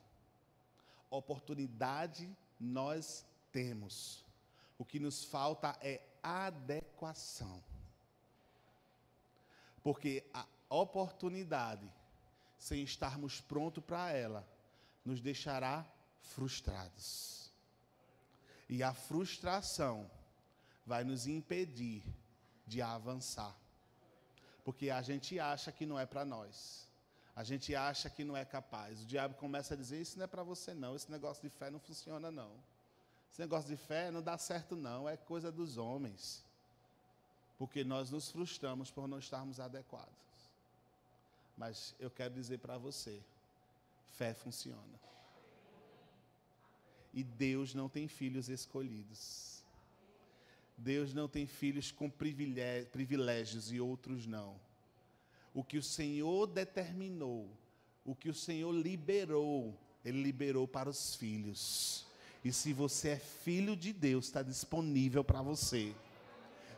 [1.09, 4.25] Oportunidade nós temos.
[4.77, 7.63] O que nos falta é adequação.
[9.81, 11.89] Porque a oportunidade,
[12.57, 14.47] sem estarmos prontos para ela,
[15.03, 15.85] nos deixará
[16.21, 17.51] frustrados.
[18.69, 20.09] E a frustração
[20.87, 22.01] vai nos impedir
[22.65, 23.55] de avançar.
[24.63, 26.87] Porque a gente acha que não é para nós.
[27.35, 29.03] a gente acha que não é capaz.
[29.03, 30.95] O diabo começa a dizer: Isso não é para você, não.
[30.95, 32.51] Esse negócio de fé não funciona, não.
[33.31, 35.07] Esse negócio de fé não dá certo, não.
[35.07, 36.43] É coisa dos homens.
[37.59, 40.09] Porque nós nos frustramos por não estarmos adequados.
[41.55, 43.21] Mas eu quero dizer para você:
[44.13, 44.99] fé funciona.
[47.13, 49.56] E Deus não tem filhos escolhidos.
[50.77, 54.55] Deus não tem filhos com privilégios e outros não
[55.57, 57.49] o que o Senhor determinou,
[58.05, 59.75] o que o Senhor liberou,
[60.05, 62.05] Ele liberou para os filhos.
[62.45, 65.95] E se você é filho de Deus, está disponível para você.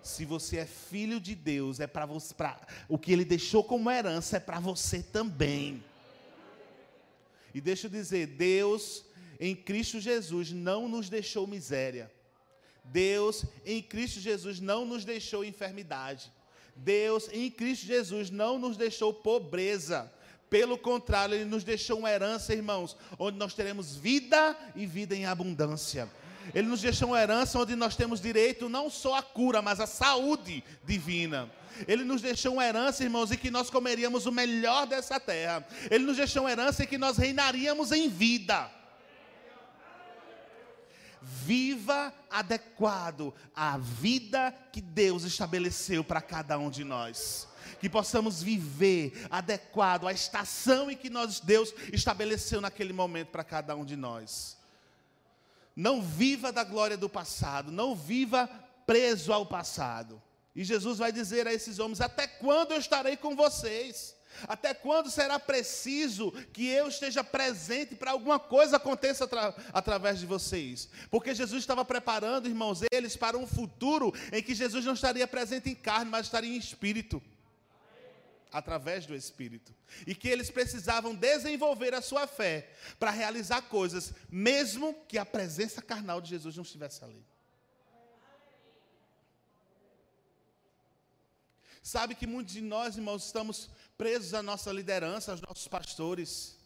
[0.02, 3.92] Se você é filho de Deus, é para você, pra, o que Ele deixou como
[3.92, 5.84] herança é para você também.
[7.54, 9.04] E deixa eu dizer, Deus
[9.42, 12.10] em Cristo Jesus não nos deixou miséria.
[12.92, 16.32] Deus em Cristo Jesus não nos deixou enfermidade.
[16.76, 20.12] Deus, em Cristo Jesus, não nos deixou pobreza.
[20.50, 25.26] Pelo contrário, Ele nos deixou uma herança, irmãos, onde nós teremos vida e vida em
[25.26, 26.10] abundância.
[26.56, 29.86] Ele nos deixou uma herança onde nós temos direito não só à cura, mas à
[29.86, 31.52] saúde divina.
[31.88, 35.66] Ele nos deixou uma herança, irmãos, em que nós comeríamos o melhor dessa terra.
[35.92, 38.79] Ele nos deixou uma herança em que nós reinaríamos em vida
[41.22, 47.48] viva adequado à vida que Deus estabeleceu para cada um de nós.
[47.80, 53.76] Que possamos viver adequado à estação em que nós, Deus estabeleceu naquele momento para cada
[53.76, 54.58] um de nós.
[55.76, 58.50] Não viva da glória do passado, não viva
[58.86, 60.22] preso ao passado.
[60.56, 64.16] E Jesus vai dizer a esses homens: Até quando eu estarei com vocês?
[64.48, 70.26] Até quando será preciso que eu esteja presente para alguma coisa aconteça atra através de
[70.26, 70.90] vocês?
[71.10, 75.70] Porque Jesus estava preparando, irmãos, eles para um futuro em que Jesus não estaria presente
[75.70, 77.22] em carne, mas estaria em espírito.
[78.52, 79.76] Através do Espírito.
[80.08, 85.84] E que eles precisavam desenvolver a sua fé para realizar coisas, mesmo que a presença
[85.84, 87.24] carnal de Jesus não estivesse ali.
[91.82, 96.58] Sabe que muitos de nós, irmãos, estamos presos à nossa liderança, aos nossos pastores.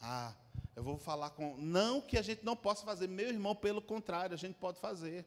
[0.00, 0.34] Ah,
[0.76, 1.56] eu vou falar com.
[1.56, 5.26] Não que a gente não possa fazer, meu irmão, pelo contrário, a gente pode fazer.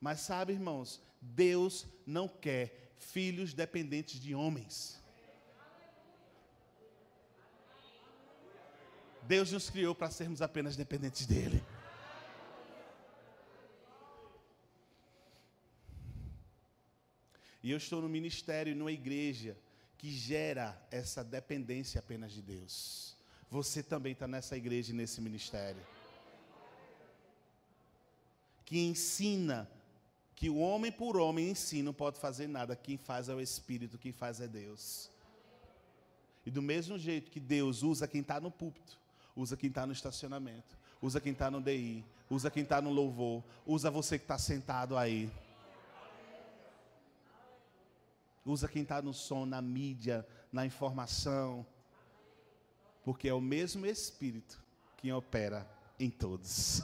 [0.00, 5.00] Mas sabe, irmãos, Deus não quer filhos dependentes de homens.
[9.22, 11.64] Deus nos criou para sermos apenas dependentes dEle.
[17.64, 19.56] E eu estou no ministério, numa igreja,
[19.96, 23.16] que gera essa dependência apenas de Deus.
[23.50, 25.80] Você também está nessa igreja e nesse ministério.
[28.66, 29.66] Que ensina
[30.36, 32.76] que o homem por homem em si não pode fazer nada.
[32.76, 35.08] Quem faz é o Espírito, quem faz é Deus.
[36.44, 38.98] E do mesmo jeito que Deus usa quem está no púlpito,
[39.34, 43.42] usa quem está no estacionamento, usa quem está no DI, usa quem está no louvor,
[43.64, 45.32] usa você que está sentado aí.
[48.44, 51.66] Usa quem está no som, na mídia, na informação.
[53.02, 54.62] Porque é o mesmo Espírito
[54.98, 55.66] que opera
[55.98, 56.82] em todos.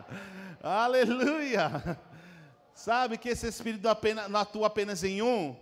[0.62, 1.98] Aleluia!
[2.74, 3.86] Sabe que esse Espírito
[4.28, 5.56] não atua apenas em um,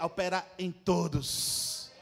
[0.00, 1.92] opera em todos.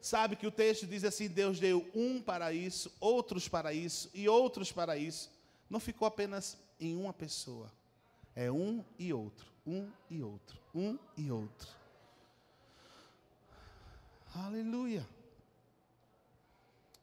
[0.00, 4.28] Sabe que o texto diz assim: Deus deu um para isso, outros para isso e
[4.28, 5.30] outros para isso.
[5.70, 7.72] Não ficou apenas em uma pessoa,
[8.34, 11.68] é um e outro um e outro, um e outro.
[14.34, 15.06] Aleluia.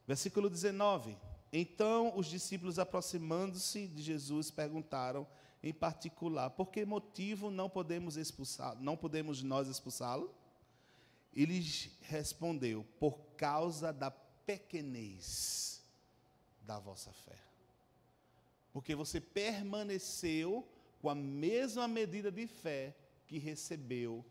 [0.08, 1.16] Versículo 19.
[1.52, 5.28] Então os discípulos, aproximando-se de Jesus, perguntaram
[5.62, 10.34] em particular: por que motivo não podemos expulsar, não podemos nós expulsá-lo?
[11.34, 11.64] Ele
[12.02, 15.82] respondeu: por causa da pequenez
[16.62, 17.38] da vossa fé.
[18.72, 20.68] Porque você permaneceu
[21.00, 22.96] com a mesma medida de fé
[23.28, 24.26] que recebeu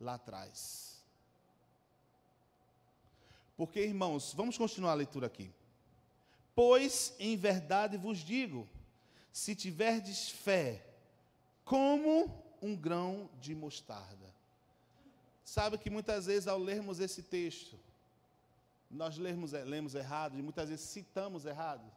[0.00, 1.02] lá atrás.
[3.56, 5.52] Porque, irmãos, vamos continuar a leitura aqui.
[6.54, 8.68] Pois em verdade vos digo:
[9.32, 10.84] se tiverdes fé,
[11.64, 14.34] como um grão de mostarda.
[15.44, 17.78] Sabe que muitas vezes ao lermos esse texto,
[18.90, 21.90] nós lemos, lemos errado e muitas vezes citamos errado.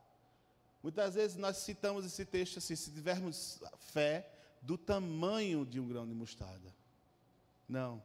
[0.84, 4.28] Muitas vezes nós citamos esse texto assim, se tivermos fé
[4.62, 6.74] do tamanho de um grão de mostarda.
[7.68, 8.02] Não.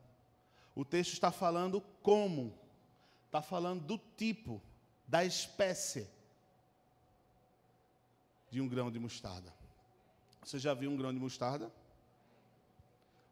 [0.74, 2.54] O texto está falando como,
[3.26, 4.62] está falando do tipo,
[5.06, 6.08] da espécie
[8.50, 9.52] de um grão de mostarda.
[10.42, 11.72] Você já viu um grão de mostarda?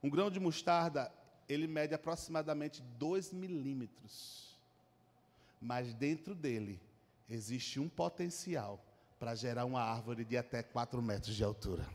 [0.03, 1.13] Um grão de mostarda,
[1.49, 4.55] ele mede aproximadamente 2 milímetros.
[5.61, 6.81] Mas dentro dele
[7.29, 8.84] existe um potencial
[9.25, 11.89] para gerar uma árvore de até 4 metros de altura.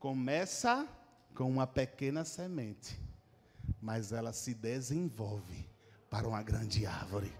[0.00, 0.84] Começa
[1.32, 3.00] com uma pequena semente,
[3.80, 5.70] mas ela se desenvolve
[6.10, 7.32] para uma grande árvore.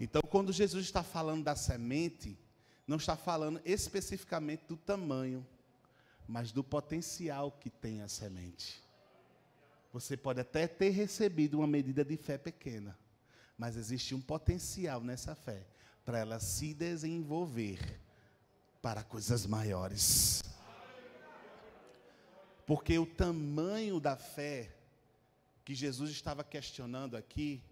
[0.00, 2.34] Então, quando Jesus está falando da semente,
[2.86, 5.46] não está falando especificamente do tamanho,
[6.26, 8.82] mas do potencial que tem a semente.
[9.92, 12.98] Você pode até ter recebido uma medida de fé pequena,
[13.56, 15.66] mas existe um potencial nessa fé
[16.04, 18.00] para ela se desenvolver
[18.82, 20.42] para coisas maiores.
[22.66, 24.74] Porque o tamanho da fé
[25.64, 27.62] que Jesus estava questionando aqui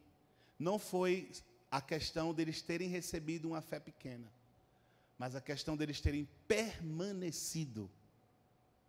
[0.58, 1.30] não foi
[1.70, 4.30] a questão deles terem recebido uma fé pequena,
[5.18, 7.90] mas a questão deles terem permanecido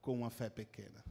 [0.02, 1.04] com uma fé pequena.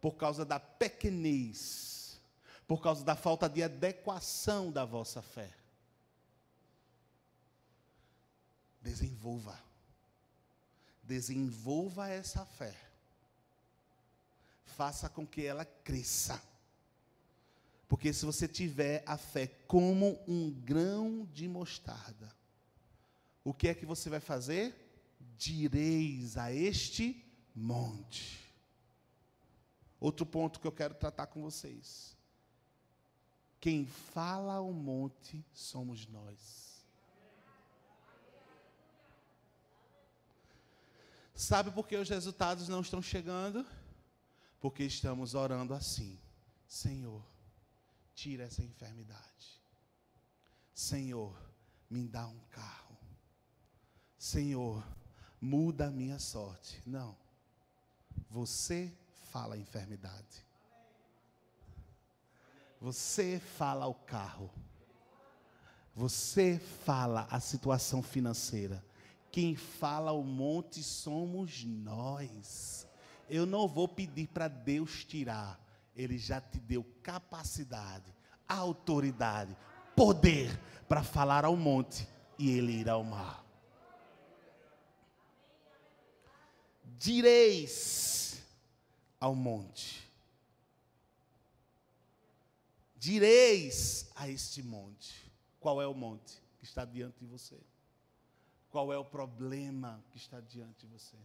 [0.00, 1.99] Por causa da pequenez,
[2.70, 5.52] por causa da falta de adequação da vossa fé.
[8.80, 9.60] Desenvolva.
[11.02, 12.72] Desenvolva essa fé.
[14.66, 16.40] Faça com que ela cresça.
[17.88, 22.32] Porque se você tiver a fé como um grão de mostarda,
[23.42, 24.94] o que é que você vai fazer?
[25.36, 27.20] Direis a este
[27.52, 28.48] monte.
[29.98, 32.19] Outro ponto que eu quero tratar com vocês.
[33.60, 36.82] Quem fala ao monte somos nós.
[41.34, 43.66] Sabe por que os resultados não estão chegando?
[44.60, 46.18] Porque estamos orando assim:
[46.66, 47.22] Senhor,
[48.14, 49.60] tira essa enfermidade.
[50.74, 51.38] Senhor,
[51.88, 52.96] me dá um carro.
[54.18, 54.86] Senhor,
[55.40, 56.82] muda a minha sorte.
[56.86, 57.16] Não.
[58.30, 58.92] Você
[59.30, 60.49] fala a enfermidade.
[62.80, 64.50] Você fala o carro.
[65.94, 68.82] Você fala a situação financeira.
[69.30, 72.86] Quem fala o monte somos nós.
[73.28, 75.60] Eu não vou pedir para Deus tirar.
[75.94, 78.14] Ele já te deu capacidade,
[78.48, 79.54] autoridade,
[79.94, 80.58] poder
[80.88, 82.08] para falar ao monte
[82.38, 83.44] e ele irá ao mar.
[86.98, 88.42] Direis
[89.20, 90.09] ao monte.
[93.00, 95.32] Direis a este monte.
[95.58, 97.58] Qual é o monte que está diante de você?
[98.70, 101.16] Qual é o problema que está diante de você?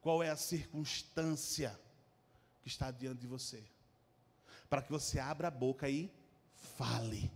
[0.00, 1.78] Qual é a circunstância
[2.62, 3.62] que está diante de você?
[4.70, 6.10] Para que você abra a boca e
[6.78, 7.30] fale.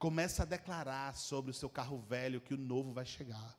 [0.00, 3.57] Comece a declarar sobre o seu carro velho que o novo vai chegar.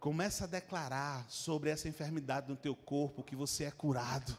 [0.00, 4.36] Comece a declarar sobre essa enfermidade no teu corpo que você é curado.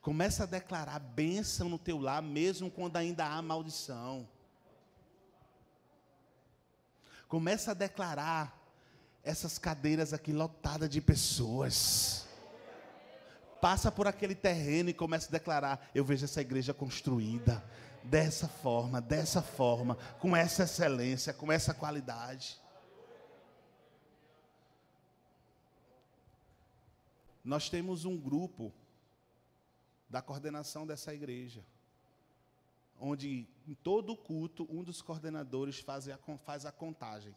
[0.00, 4.26] Começa a declarar bênção no teu lar, mesmo quando ainda há maldição.
[7.28, 8.56] Começa a declarar
[9.22, 12.24] essas cadeiras aqui lotadas de pessoas.
[13.60, 17.62] Passa por aquele terreno e começa a declarar: Eu vejo essa igreja construída
[18.08, 22.60] dessa forma, dessa forma, com essa excelência, com essa qualidade.
[27.44, 28.72] Nós temos um grupo
[30.08, 31.64] da coordenação dessa igreja,
[32.98, 37.34] onde em todo culto um dos coordenadores faz a, faz a contagem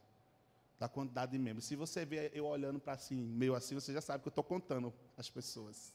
[0.80, 1.66] da quantidade de membros.
[1.66, 4.44] Se você vê eu olhando para assim, meio assim, você já sabe que eu estou
[4.44, 5.94] contando as pessoas.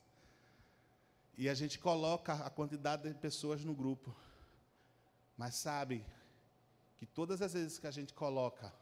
[1.37, 4.15] E a gente coloca a quantidade de pessoas no grupo.
[5.37, 6.05] Mas sabe
[6.99, 8.73] que todas as vezes que a gente coloca,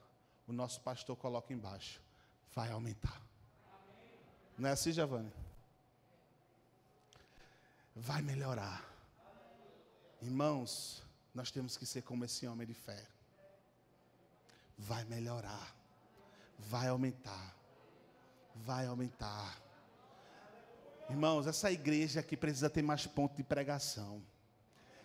[0.46, 2.00] o nosso pastor coloca embaixo,
[2.54, 3.20] vai aumentar.
[4.58, 5.32] Não é assim, Giovanni?
[7.94, 8.84] vai melhorar.
[10.20, 11.02] Irmãos,
[11.34, 13.06] nós temos que ser como esse homem de fé.
[14.78, 15.74] Vai melhorar,
[16.58, 17.54] vai aumentar,
[18.54, 19.60] vai aumentar.
[21.08, 24.22] Irmãos, essa igreja aqui precisa ter mais ponto de pregação.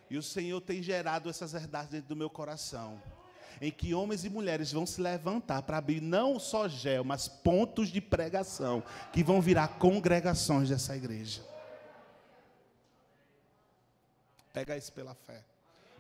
[0.10, 3.02] E o Senhor tem gerado essas verdades dentro do meu coração.
[3.60, 7.90] Em que homens e mulheres vão se levantar para abrir não só gel, mas pontos
[7.90, 11.44] de pregação que vão virar congregações dessa igreja.
[14.54, 15.44] Pega isso pela fé.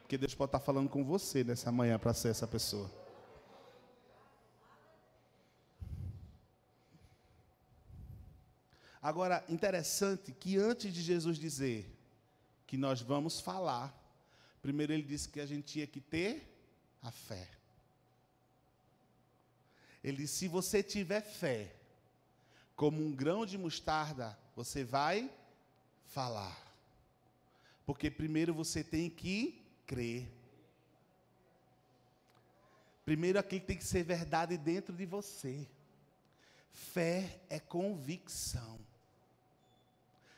[0.01, 2.89] Porque Deus pode estar falando com você nessa manhã para ser essa pessoa.
[9.01, 11.97] Agora, interessante que antes de Jesus dizer,
[12.68, 13.97] que nós vamos falar,
[14.68, 16.45] primeiro ele disse que a gente tinha que ter
[17.01, 17.47] a fé.
[20.03, 21.74] Ele disse: se você tiver fé,
[22.76, 25.32] como um grão de mostarda, você vai
[26.07, 26.61] falar.
[27.86, 30.30] Porque primeiro você tem que crer.
[33.05, 35.65] Primeiro aquilo tem que ser verdade dentro de você.
[36.74, 38.78] Fé é convicção.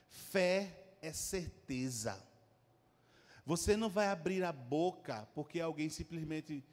[0.08, 0.72] Fé
[1.02, 2.29] é certeza.
[3.50, 6.64] Você não vai abrir a boca porque alguém simplesmente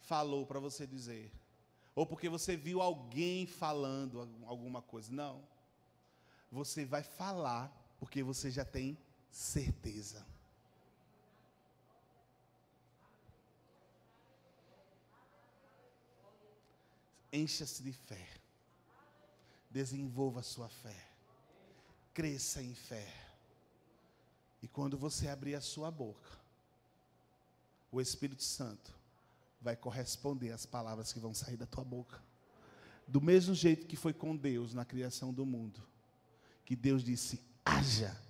[0.00, 1.32] falou para você dizer.
[1.94, 5.10] Ou porque você viu alguém falando alguma coisa.
[5.10, 5.42] Não.
[6.52, 8.98] Você vai falar porque você já tem
[9.30, 10.26] certeza.
[17.32, 18.28] Encha-se de fé.
[19.70, 21.08] Desenvolva a sua fé.
[22.12, 23.25] Cresça em fé.
[24.66, 26.28] E quando você abrir a sua boca,
[27.88, 28.92] o Espírito Santo
[29.60, 32.20] vai corresponder às palavras que vão sair da tua boca.
[33.06, 35.80] Do mesmo jeito que foi com Deus na criação do mundo,
[36.64, 38.20] que Deus disse: haja,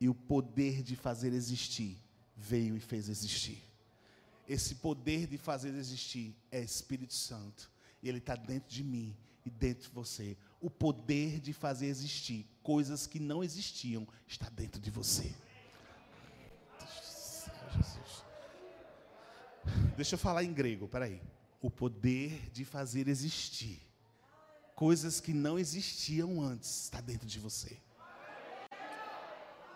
[0.00, 2.02] e o poder de fazer existir
[2.34, 3.62] veio e fez existir.
[4.48, 7.70] Esse poder de fazer existir é Espírito Santo,
[8.02, 9.14] e ele está dentro de mim
[9.44, 10.38] e dentro de você.
[10.64, 15.30] O poder de fazer existir coisas que não existiam está dentro de você.
[19.94, 21.20] Deixa eu falar em grego, peraí.
[21.60, 23.78] O poder de fazer existir
[24.74, 27.76] coisas que não existiam antes está dentro de você.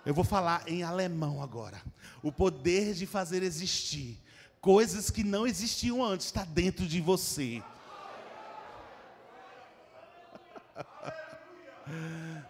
[0.07, 1.83] Eu vou falar em alemão agora.
[2.23, 4.19] O poder de fazer existir
[4.59, 7.63] coisas que não existiam antes está dentro de você.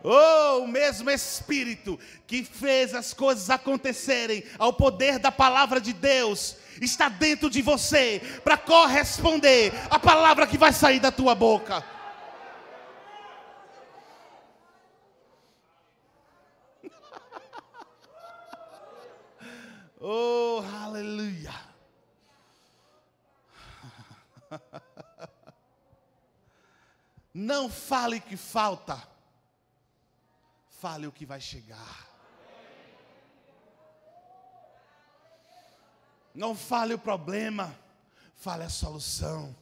[0.03, 6.57] Oh, o mesmo Espírito que fez as coisas acontecerem, ao poder da palavra de Deus,
[6.80, 11.84] está dentro de você para corresponder à palavra que vai sair da tua boca.
[20.01, 21.53] Oh, aleluia.
[27.34, 29.03] Não fale que falta,
[30.81, 32.07] fale o que vai chegar.
[36.35, 37.76] Não fale o problema,
[38.37, 39.55] fale a solução.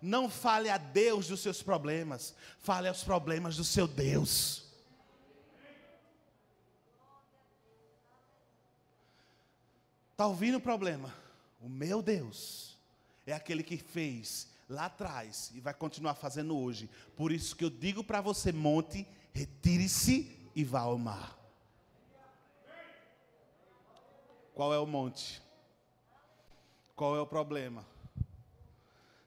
[0.00, 4.62] Não fale a Deus dos seus problemas, fale aos problemas do seu Deus.
[10.12, 11.12] Está ouvindo o problema?
[11.60, 12.78] O meu Deus
[13.26, 16.88] é aquele que fez lá atrás e vai continuar fazendo hoje.
[17.16, 21.38] Por isso que eu digo para você, monte, retire-se e vá ao mar.
[24.54, 25.42] Qual é o monte?
[26.94, 27.84] Qual é o problema?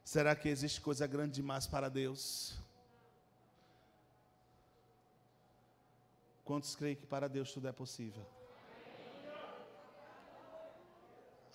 [0.04, 2.58] Será que existe coisa grande demais para Deus?
[6.46, 8.26] Quantos creem que para Deus tudo é possível?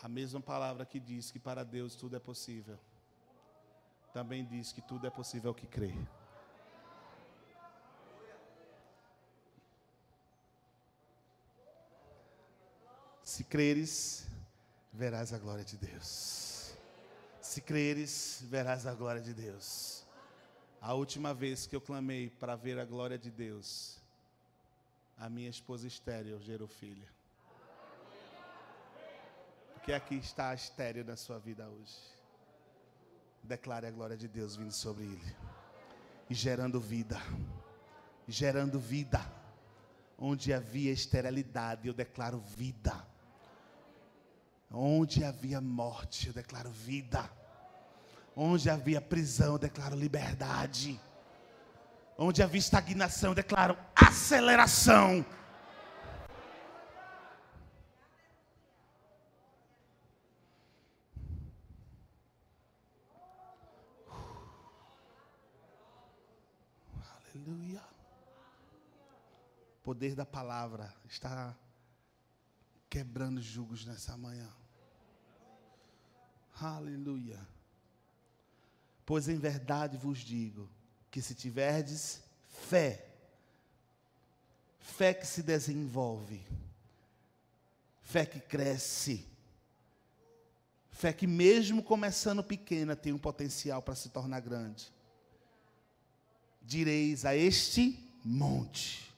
[0.02, 2.78] A mesma palavra que diz que para Deus tudo é possível,
[4.12, 5.94] também diz que tudo é possível ao que crê.
[13.24, 14.26] Se creres,
[14.92, 16.74] verás a glória de Deus.
[17.40, 20.04] Se creres, verás a glória de Deus.
[20.80, 23.98] A última vez que eu clamei para ver a glória de Deus,
[25.16, 27.08] a minha esposa estéreo gerou filha.
[29.72, 32.21] Porque aqui está a estéreo da sua vida hoje.
[33.42, 35.36] Declare a glória de Deus vindo sobre ele.
[36.30, 37.20] E gerando vida.
[38.26, 39.20] Gerando vida.
[40.18, 42.94] Onde havia esterilidade, eu declaro vida.
[44.70, 47.28] Onde havia morte, eu declaro vida.
[48.34, 50.98] Onde havia prisão, eu declaro liberdade.
[52.16, 55.26] Onde havia estagnação, eu declaro aceleração.
[67.34, 67.80] Aleluia.
[67.80, 67.82] O
[69.82, 71.56] poder da palavra está
[72.88, 74.48] quebrando julgos nessa manhã.
[76.60, 77.40] Aleluia.
[79.04, 80.70] Pois em verdade vos digo
[81.10, 83.06] que se tiverdes fé,
[84.78, 86.46] fé que se desenvolve,
[88.02, 89.26] fé que cresce,
[90.90, 94.92] fé que mesmo começando pequena tem um potencial para se tornar grande
[96.64, 99.11] direis a este monte.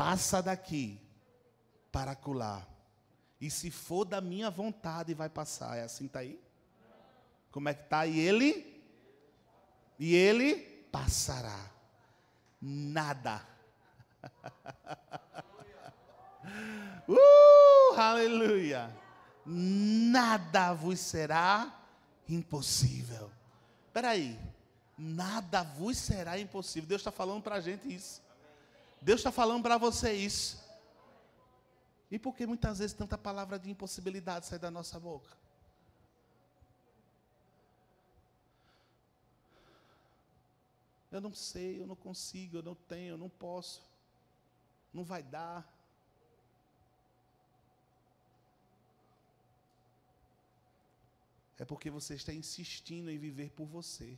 [0.00, 0.98] Passa daqui
[1.92, 2.66] para acolá.
[3.38, 5.76] E se for da minha vontade, vai passar.
[5.76, 6.40] É assim, está aí?
[7.50, 8.06] Como é que está?
[8.06, 8.82] E ele?
[9.98, 10.56] E ele
[10.90, 11.70] passará.
[12.62, 13.46] Nada.
[17.06, 18.90] uh, aleluia.
[19.44, 21.78] Nada vos será
[22.26, 23.30] impossível.
[23.88, 24.40] Espera aí.
[24.96, 26.88] Nada vos será impossível.
[26.88, 28.29] Deus está falando para a gente isso.
[29.00, 30.60] Deus está falando para você isso.
[32.10, 35.30] E por que muitas vezes tanta palavra de impossibilidade sai da nossa boca?
[41.10, 43.82] Eu não sei, eu não consigo, eu não tenho, eu não posso.
[44.92, 45.66] Não vai dar.
[51.58, 54.16] É porque você está insistindo em viver por você.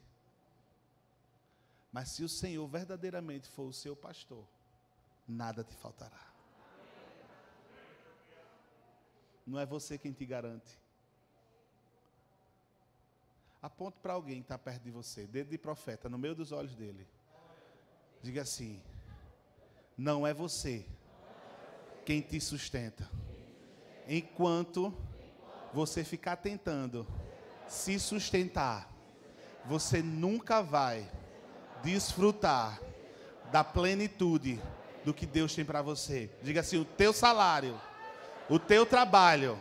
[1.91, 4.47] Mas se o Senhor verdadeiramente for o seu pastor,
[5.27, 6.33] nada te faltará.
[9.47, 10.81] Não é você quem te garante.
[13.61, 16.75] Aponte para alguém que está perto de você, dedo de profeta, no meio dos olhos
[16.75, 17.07] dele.
[18.23, 18.81] Diga assim:
[19.97, 20.87] Não é você
[22.05, 23.09] quem te sustenta.
[24.09, 24.93] Enquanto
[25.73, 27.07] você ficar tentando
[27.69, 28.93] se sustentar,
[29.65, 31.09] você nunca vai
[31.83, 32.81] desfrutar
[33.51, 34.61] da plenitude
[35.05, 36.31] do que Deus tem para você.
[36.43, 37.81] Diga assim: o teu salário,
[38.49, 39.59] o teu trabalho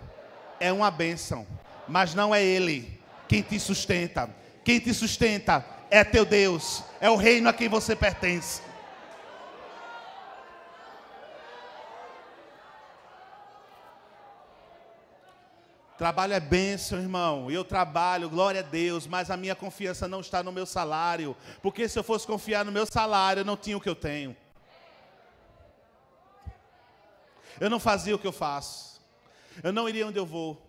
[0.60, 1.46] é uma bênção,
[1.88, 4.30] mas não é Ele quem te sustenta.
[4.64, 8.62] Quem te sustenta é teu Deus, é o reino a quem você pertence.
[15.98, 17.52] Trabalho é bênção, irmão.
[17.52, 21.38] Eu trabalho, glória a Deus, mas a minha confiança não está no meu salário.
[21.62, 24.36] Porque se eu fosse confiar no meu salário, eu não tinha o que eu tenho.
[27.60, 29.02] Eu não fazia o que eu faço.
[29.64, 30.66] Eu não iria onde eu vou.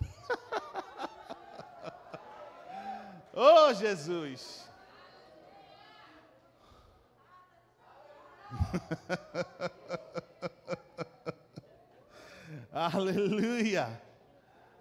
[3.34, 4.64] oh, Jesus!
[12.72, 14.00] Aleluia!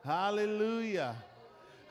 [0.03, 1.15] Aleluia!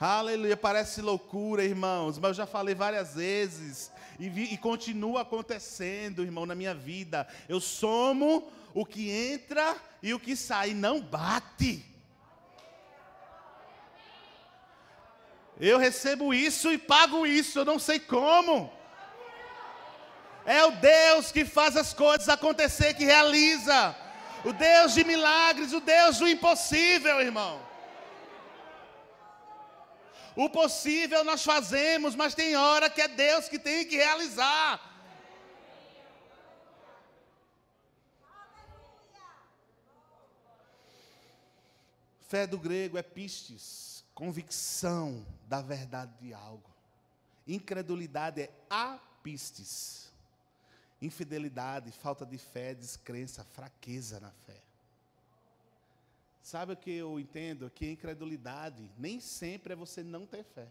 [0.00, 0.56] Aleluia!
[0.56, 6.44] Parece loucura, irmãos, mas eu já falei várias vezes e, vi, e continua acontecendo, irmão,
[6.44, 7.26] na minha vida.
[7.48, 11.84] Eu somo o que entra e o que sai, não bate.
[15.60, 18.72] Eu recebo isso e pago isso, eu não sei como.
[20.44, 23.96] É o Deus que faz as coisas acontecer, que realiza.
[24.44, 27.73] O Deus de milagres, o Deus do impossível, irmão.
[30.36, 34.92] O possível nós fazemos, mas tem hora que é Deus que tem que realizar.
[42.28, 46.70] Fé do grego é pistes convicção da verdade de algo.
[47.46, 50.12] Incredulidade é apistes.
[51.02, 54.63] Infidelidade, falta de fé, descrença, fraqueza na fé.
[56.44, 57.70] Sabe o que eu entendo?
[57.70, 60.70] Que incredulidade nem sempre é você não ter fé.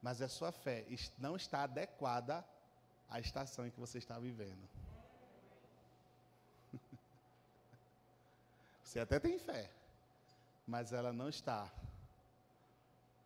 [0.00, 0.86] Mas a sua fé
[1.18, 2.46] não está adequada
[3.10, 4.68] à estação em que você está vivendo.
[8.84, 9.68] Você até tem fé,
[10.64, 11.68] mas ela não está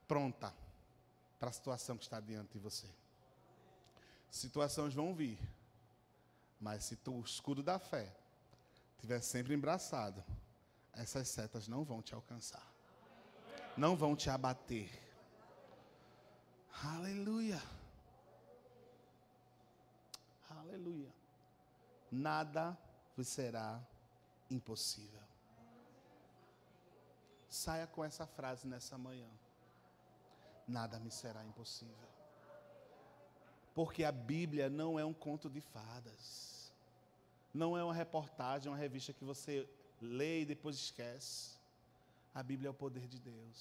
[0.08, 0.54] pronta
[1.38, 2.88] para a situação que está diante de você.
[4.30, 5.38] Situações vão vir,
[6.58, 8.10] mas se tu, o escudo da fé
[8.96, 10.24] estiver sempre embraçado,
[11.00, 12.66] essas setas não vão te alcançar,
[13.76, 14.90] não vão te abater.
[16.84, 17.60] Aleluia.
[20.50, 21.12] Aleluia.
[22.10, 22.76] Nada
[23.16, 23.80] vos será
[24.50, 25.22] impossível.
[27.48, 29.28] Saia com essa frase nessa manhã
[30.70, 32.08] nada me será impossível.
[33.74, 36.72] Porque a Bíblia não é um conto de fadas.
[37.52, 39.68] Não é uma reportagem, uma revista que você
[40.00, 41.58] lê e depois esquece.
[42.34, 43.58] A Bíblia é o poder de Deus.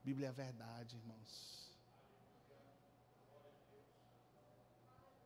[0.00, 1.70] A Bíblia é a verdade, irmãos.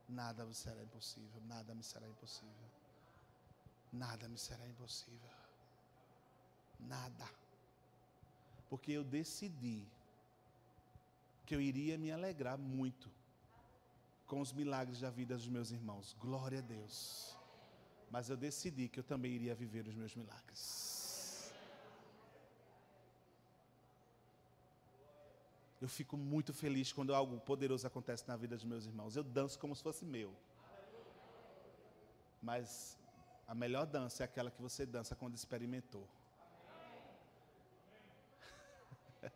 [0.09, 2.71] Nada me será impossível, nada me será impossível.
[3.93, 5.31] Nada me será impossível.
[6.79, 7.29] Nada
[8.69, 9.87] porque eu decidi
[11.45, 13.11] que eu iria me alegrar muito
[14.27, 16.17] com os milagres da vida dos meus irmãos.
[16.19, 17.36] Glória a Deus.
[18.11, 20.97] Mas eu decidi que eu também iria viver os meus milagres.
[25.81, 29.15] Eu fico muito feliz quando algo poderoso acontece na vida dos meus irmãos.
[29.17, 30.35] Eu danço como se fosse meu.
[32.41, 32.99] Mas
[33.47, 36.09] a melhor dança é aquela que você dança quando experimentou.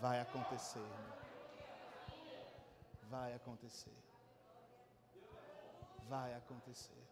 [0.00, 1.16] Vai acontecer, irmão.
[3.10, 3.92] Vai acontecer.
[6.08, 7.02] Vai acontecer.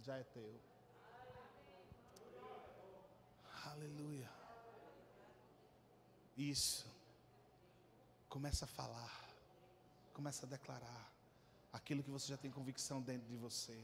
[0.00, 0.60] Já é teu.
[3.64, 4.30] Aleluia.
[6.36, 6.86] Isso.
[8.28, 9.20] Começa a falar.
[10.12, 11.12] Começa a declarar
[11.72, 13.78] aquilo que você já tem convicção dentro de você.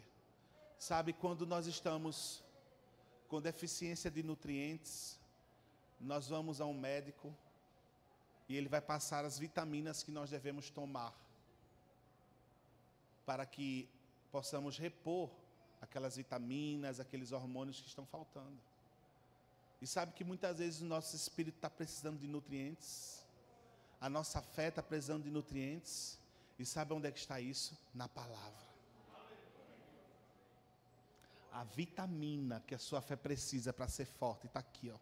[0.79, 2.43] Sabe, quando nós estamos
[3.29, 5.19] com deficiência de nutrientes,
[6.01, 7.35] nós vamos a um médico
[8.49, 11.15] e ele vai passar as vitaminas que nós devemos tomar
[13.29, 13.87] para que
[14.33, 15.29] possamos repor
[15.83, 18.59] aquelas vitaminas, aqueles hormônios que estão faltando.
[19.83, 23.23] E sabe que muitas vezes o nosso espírito está precisando de nutrientes,
[24.01, 26.19] a nossa fé está precisando de nutrientes,
[26.59, 27.77] e sabe onde é que está isso?
[27.93, 28.67] Na palavra.
[31.53, 34.97] A vitamina que a sua fé precisa para ser forte está aqui, ó.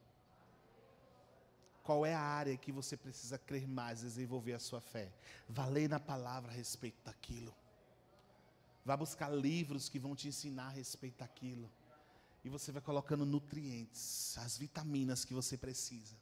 [1.84, 5.12] Qual é a área que você precisa crer mais, desenvolver a sua fé?
[5.48, 7.54] Vá ler na palavra a respeito daquilo.
[8.86, 11.68] Vá buscar livros que vão te ensinar a respeito daquilo.
[12.44, 16.14] E você vai colocando nutrientes, as vitaminas que você precisa.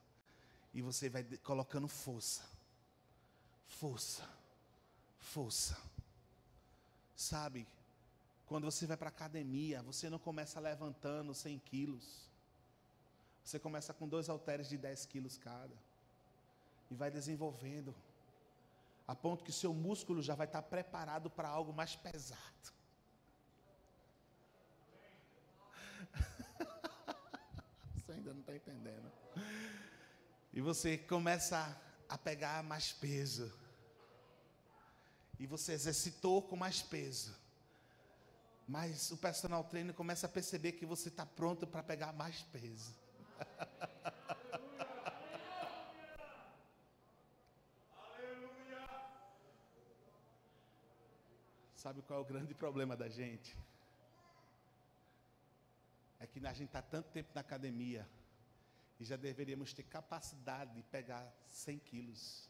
[0.73, 2.43] E você vai colocando força.
[3.69, 4.27] Força.
[5.20, 5.77] Força.
[7.15, 7.66] Sabe,
[8.47, 12.31] quando você vai para a academia, você não começa levantando 100 quilos.
[13.45, 15.77] Você começa com dois halteres de 10 quilos cada.
[16.91, 17.95] E vai desenvolvendo.
[19.07, 22.41] A ponto que seu músculo já vai estar preparado para algo mais pesado.
[27.95, 29.13] Você ainda não está entendendo.
[30.53, 31.77] E você começa
[32.09, 33.53] a pegar mais peso.
[35.39, 37.35] E você exercitou com mais peso.
[38.67, 42.95] Mas o personal trainer começa a perceber que você está pronto para pegar mais peso.
[51.85, 53.55] Sabe qual é o grande problema da gente?
[56.19, 58.09] É que a gente está tanto tempo na academia
[58.98, 62.48] e já deveríamos ter capacidade de pegar 100 quilos,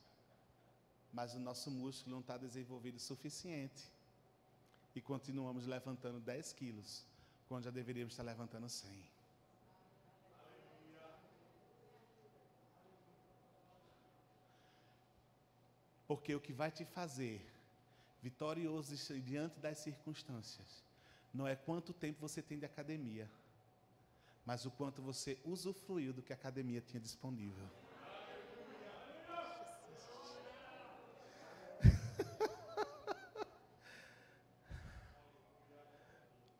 [1.12, 3.90] mas o nosso músculo não está desenvolvido o suficiente
[4.94, 7.04] e continuamos levantando 10 quilos,
[7.48, 9.04] quando já deveríamos estar levantando 100.
[16.06, 17.53] Porque o que vai te fazer
[18.24, 20.82] vitorioso diante das circunstâncias
[21.34, 23.30] não é quanto tempo você tem de academia,
[24.46, 27.68] mas o quanto você usufruiu do que a academia tinha disponível.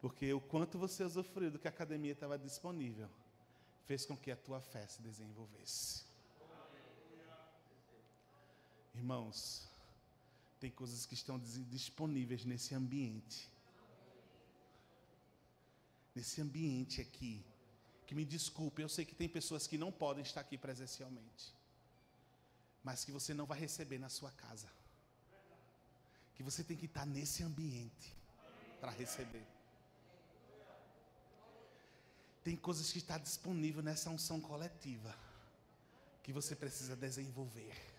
[0.03, 3.09] Porque o quanto você usufruiu do que a academia estava disponível
[3.87, 6.05] fez com que a tua fé se desenvolvesse.
[8.95, 9.74] Irmãos,
[10.65, 11.39] tem coisas que estão
[11.79, 13.51] disponíveis nesse ambiente.
[16.15, 17.45] Nesse ambiente aqui.
[18.07, 21.53] Que me desculpe, eu sei que tem pessoas que não podem estar aqui presencialmente.
[22.83, 24.71] Mas que você não vai receber na sua casa.
[26.35, 28.17] Que você tem que estar nesse ambiente
[28.81, 29.47] para receber.
[32.43, 35.15] Tem coisas que estão disponíveis nessa unção coletiva
[36.23, 37.94] que você precisa desenvolver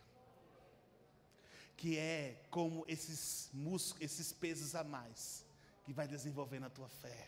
[1.75, 5.45] que é como esses músculos, esses pesos a mais,
[5.83, 7.27] que vai desenvolvendo a tua fé.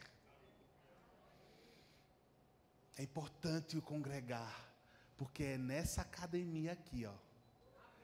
[2.97, 4.73] É importante o congregar,
[5.17, 7.13] porque é nessa academia aqui, ó.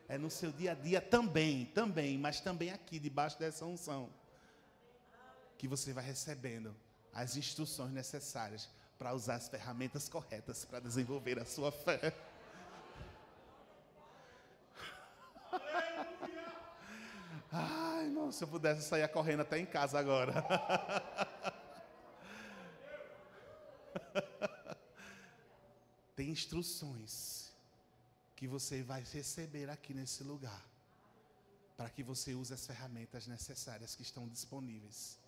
[0.07, 4.09] É no seu dia a dia também, também, mas também aqui, debaixo dessa unção,
[5.57, 6.75] que você vai recebendo
[7.13, 12.13] as instruções necessárias para usar as ferramentas corretas para desenvolver a sua fé.
[18.23, 20.33] Não, se eu pudesse sair correndo até em casa agora.
[26.15, 27.51] Tem instruções
[28.33, 30.65] que você vai receber aqui nesse lugar,
[31.75, 35.19] para que você use as ferramentas necessárias que estão disponíveis,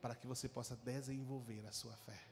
[0.00, 2.22] para que você possa desenvolver a sua fé.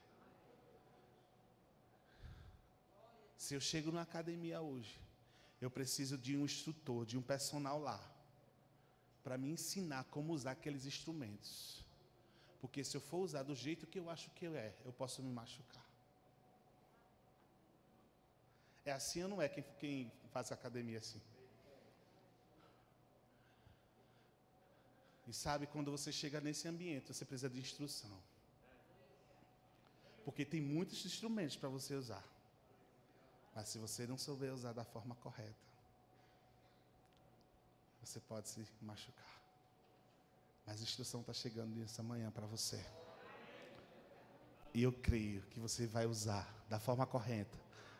[3.37, 4.97] Se eu chego na academia hoje,
[5.59, 8.12] eu preciso de um instrutor, de um personal lá
[9.23, 11.83] para me ensinar como usar aqueles instrumentos.
[12.59, 15.21] Porque se eu for usar do jeito que eu acho que eu é, eu posso
[15.23, 15.85] me machucar.
[18.85, 21.21] É assim ou não é quem, quem faz academia assim?
[25.25, 28.17] E sabe, quando você chega nesse ambiente, você precisa de instrução.
[30.25, 32.23] Porque tem muitos instrumentos para você usar.
[33.55, 35.72] Mas se você não souber usar da forma correta,
[38.05, 39.25] você pode se machucar.
[40.65, 42.83] Mas a instrução está chegando nessa manhã para você.
[44.73, 47.57] E eu creio que você vai usar da forma correta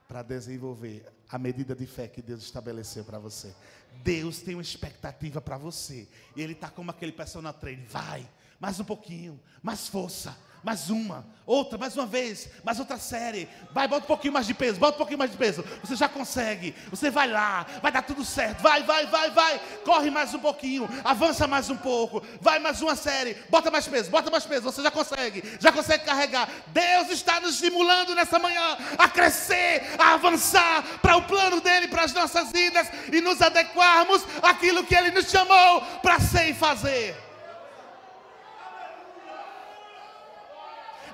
[0.07, 3.55] para desenvolver a medida de fé que Deus estabeleceu para você.
[4.03, 6.07] Deus tem uma expectativa para você.
[6.35, 7.87] E Ele está como aquele personal trainer.
[7.87, 13.49] Vai, mais um pouquinho, mais força, mais uma, outra, mais uma vez, mais outra série.
[13.71, 15.63] Vai, bota um pouquinho mais de peso, bota um pouquinho mais de peso.
[15.83, 16.73] Você já consegue.
[16.89, 18.61] Você vai lá, vai dar tudo certo.
[18.61, 19.59] Vai, vai, vai, vai.
[19.83, 22.23] Corre mais um pouquinho, avança mais um pouco.
[22.39, 24.63] Vai mais uma série, bota mais peso, bota mais peso.
[24.63, 26.49] Você já consegue, já consegue carregar.
[26.67, 32.03] Deus está nos estimulando nessa manhã a crescer, a avançar para o plano dele para
[32.03, 37.22] as nossas vidas e nos adequarmos àquilo que ele nos chamou para ser e fazer.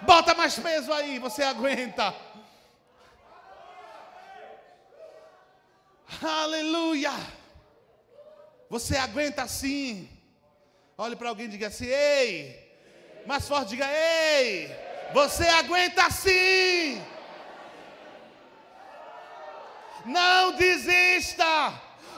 [0.02, 2.14] Bota mais peso aí, você aguenta.
[6.22, 7.12] Aleluia.
[8.70, 10.10] Você aguenta sim.
[10.98, 12.70] Olhe para alguém e diga assim: Ei.
[13.26, 14.70] Mais forte, diga: Ei.
[15.14, 17.02] Você aguenta sim.
[20.06, 21.74] Não desista.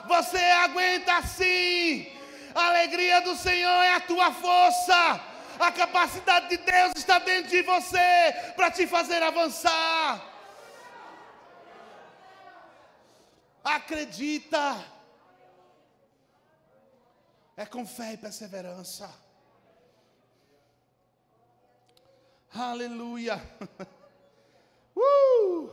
[0.06, 2.10] Você aguenta sim.
[2.54, 5.20] A alegria do Senhor é a tua força.
[5.62, 10.20] A capacidade de Deus está dentro de você para te fazer avançar.
[13.62, 14.84] Acredita.
[17.56, 19.08] É com fé e perseverança.
[22.52, 23.40] Aleluia.
[24.96, 25.70] uh,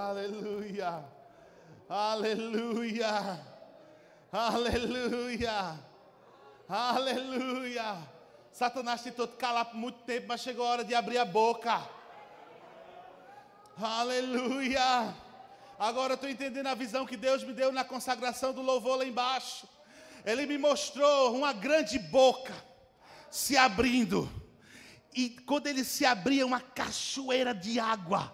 [0.00, 1.04] aleluia,
[1.88, 3.40] aleluia,
[4.32, 5.80] aleluia,
[6.68, 8.08] aleluia.
[8.60, 11.82] Satanás tentou te calar por muito tempo, mas chegou a hora de abrir a boca.
[13.80, 15.14] Aleluia.
[15.78, 19.06] Agora eu estou entendendo a visão que Deus me deu na consagração do louvor lá
[19.06, 19.66] embaixo.
[20.26, 22.52] Ele me mostrou uma grande boca
[23.30, 24.30] se abrindo.
[25.14, 28.30] E quando ele se abria, uma cachoeira de água.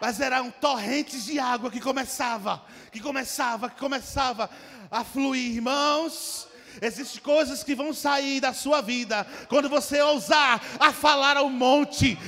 [0.00, 4.48] Mas eram torrentes de água que começava, que começava, que começava
[4.88, 6.48] a fluir, irmãos.
[6.80, 12.18] Existem coisas que vão sair da sua vida quando você ousar a falar ao monte,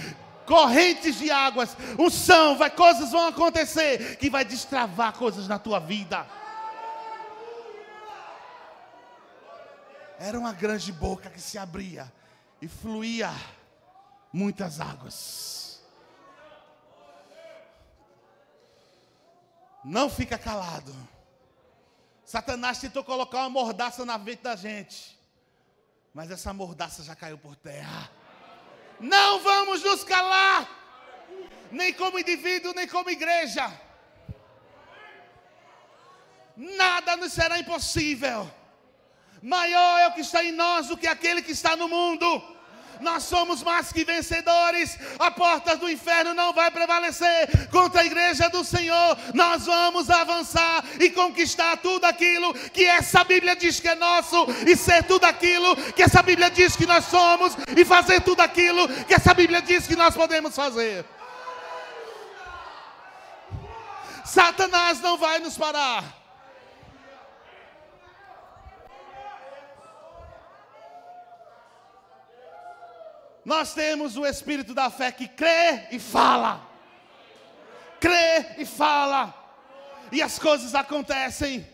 [0.46, 6.26] correntes de águas, unção, vai, coisas vão acontecer que vai destravar coisas na tua vida.
[10.18, 12.12] Era uma grande boca que se abria
[12.60, 13.32] e fluía
[14.32, 15.82] muitas águas.
[19.84, 20.94] Não fica calado.
[22.32, 25.18] Satanás tentou colocar uma mordaça na mente da gente,
[26.14, 28.10] mas essa mordaça já caiu por terra.
[28.98, 30.66] Não vamos nos calar,
[31.70, 33.70] nem como indivíduo, nem como igreja.
[36.56, 38.50] Nada nos será impossível
[39.42, 42.51] maior é o que está em nós do que aquele que está no mundo.
[43.02, 44.98] Nós somos mais que vencedores.
[45.18, 49.18] A porta do inferno não vai prevalecer contra a igreja do Senhor.
[49.34, 54.76] Nós vamos avançar e conquistar tudo aquilo que essa Bíblia diz que é nosso e
[54.76, 59.14] ser tudo aquilo que essa Bíblia diz que nós somos e fazer tudo aquilo que
[59.14, 61.04] essa Bíblia diz que nós podemos fazer.
[64.24, 66.21] Satanás não vai nos parar.
[73.44, 76.60] Nós temos o espírito da fé que crê e fala.
[78.00, 79.34] Crê e fala.
[80.12, 81.66] E as coisas acontecem.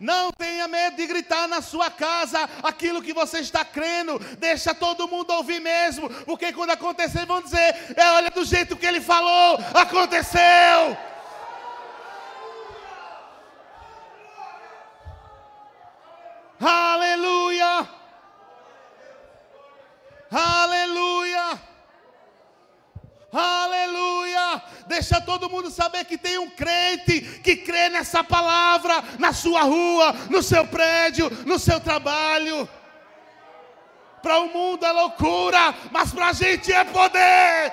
[0.00, 4.18] Não tenha medo de gritar na sua casa aquilo que você está crendo.
[4.38, 6.08] Deixa todo mundo ouvir mesmo.
[6.24, 10.96] Porque quando acontecer, vão dizer: é, olha do jeito que ele falou, aconteceu.
[16.60, 17.99] Aleluia.
[20.30, 21.60] Aleluia!
[23.32, 24.62] Aleluia!
[24.86, 30.12] Deixa todo mundo saber que tem um crente que crê nessa palavra na sua rua,
[30.28, 32.68] no seu prédio, no seu trabalho.
[34.22, 37.72] Para o mundo é loucura, mas para a gente é poder.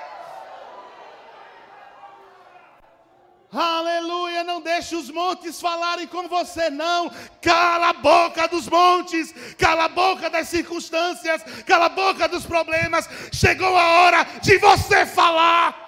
[3.59, 7.09] Aleluia, não deixe os montes falarem com você, não.
[7.41, 13.09] Cala a boca dos montes, cala a boca das circunstâncias, cala a boca dos problemas.
[13.31, 15.87] Chegou a hora de você falar.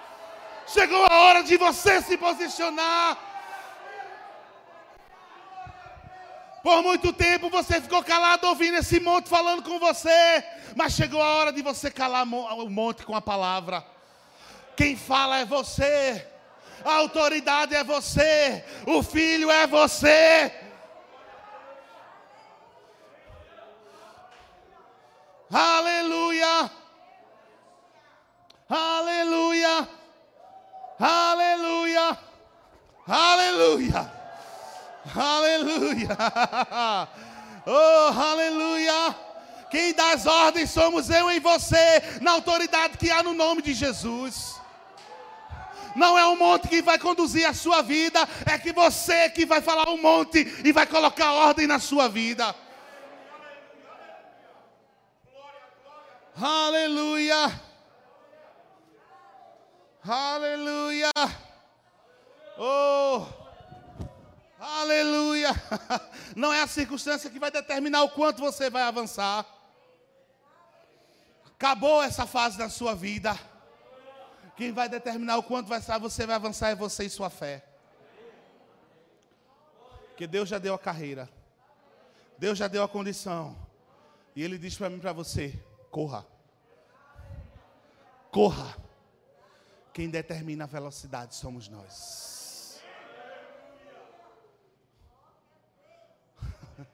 [0.66, 3.16] Chegou a hora de você se posicionar.
[6.64, 10.44] Por muito tempo você ficou calado ouvindo esse monte falando com você,
[10.74, 13.84] mas chegou a hora de você calar o monte com a palavra.
[14.76, 16.26] Quem fala é você
[16.84, 20.52] a autoridade é você, o filho é você.
[25.52, 26.70] Aleluia!
[28.68, 29.88] Aleluia!
[30.98, 32.18] Aleluia!
[33.08, 34.12] Aleluia!
[35.16, 36.16] Aleluia!
[37.66, 39.14] Oh, aleluia!
[39.70, 43.74] Quem dá as ordens somos eu e você, na autoridade que há no nome de
[43.74, 44.59] Jesus.
[45.96, 49.60] Não é o monte que vai conduzir a sua vida, é que você que vai
[49.60, 52.54] falar o monte e vai colocar ordem na sua vida.
[56.40, 57.60] Aleluia.
[60.02, 61.10] Aleluia.
[62.58, 63.26] Oh.
[64.58, 65.50] Aleluia.
[66.36, 69.44] Não é a circunstância que vai determinar o quanto você vai avançar.
[71.54, 73.38] Acabou essa fase da sua vida.
[74.60, 77.64] Quem vai determinar o quanto vai, você vai avançar é você e sua fé.
[80.08, 81.30] Porque Deus já deu a carreira.
[82.36, 83.56] Deus já deu a condição.
[84.36, 85.58] E Ele diz para mim para você:
[85.90, 86.26] corra.
[88.30, 88.76] Corra.
[89.94, 92.82] Quem determina a velocidade somos nós.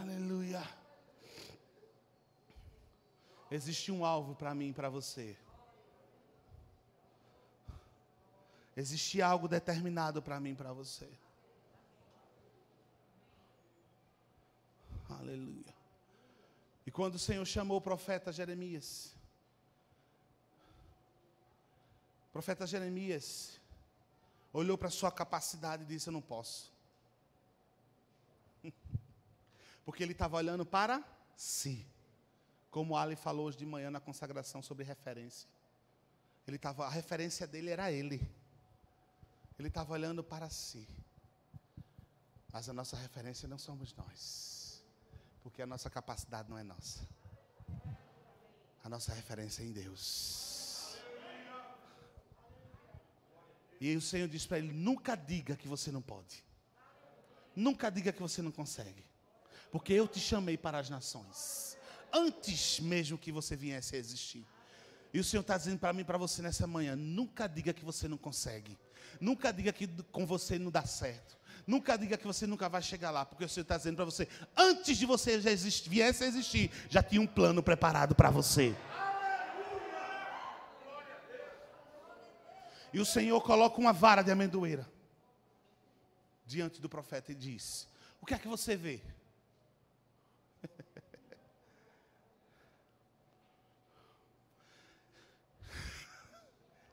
[0.00, 0.83] Aleluia.
[3.54, 5.36] Existe um alvo para mim e para você.
[8.76, 11.08] Existe algo determinado para mim e para você.
[15.08, 15.72] Aleluia.
[16.84, 19.14] E quando o Senhor chamou o profeta Jeremias,
[22.30, 23.60] o profeta Jeremias
[24.52, 26.72] olhou para sua capacidade e disse: Eu não posso.
[29.86, 31.04] Porque ele estava olhando para
[31.36, 31.93] si.
[32.74, 35.48] Como o Ali falou hoje de manhã na consagração sobre referência.
[36.44, 38.20] Ele tava, a referência dele era ele.
[39.56, 40.84] Ele estava olhando para si.
[42.52, 44.82] Mas a nossa referência não somos nós.
[45.40, 47.06] Porque a nossa capacidade não é nossa.
[48.82, 50.96] A nossa referência é em Deus.
[53.80, 56.42] E o Senhor disse para ele: nunca diga que você não pode.
[57.54, 59.06] Nunca diga que você não consegue.
[59.70, 61.74] Porque eu te chamei para as nações
[62.14, 64.46] antes mesmo que você viesse a existir.
[65.12, 68.06] E o Senhor está dizendo para mim para você nessa manhã: nunca diga que você
[68.06, 68.78] não consegue.
[69.20, 71.36] Nunca diga que com você não dá certo.
[71.66, 74.28] Nunca diga que você nunca vai chegar lá, porque o Senhor está dizendo para você:
[74.56, 78.74] antes de você já existir, viesse a existir, já tinha um plano preparado para você.
[82.92, 84.88] E o Senhor coloca uma vara de amendoeira
[86.46, 87.88] diante do profeta e diz:
[88.20, 89.00] O que é que você vê?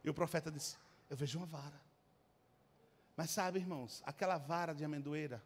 [0.04, 0.78] E o profeta disse:
[1.10, 1.80] Eu vejo uma vara.
[3.16, 5.44] Mas sabe, irmãos, aquela vara de amendoeira,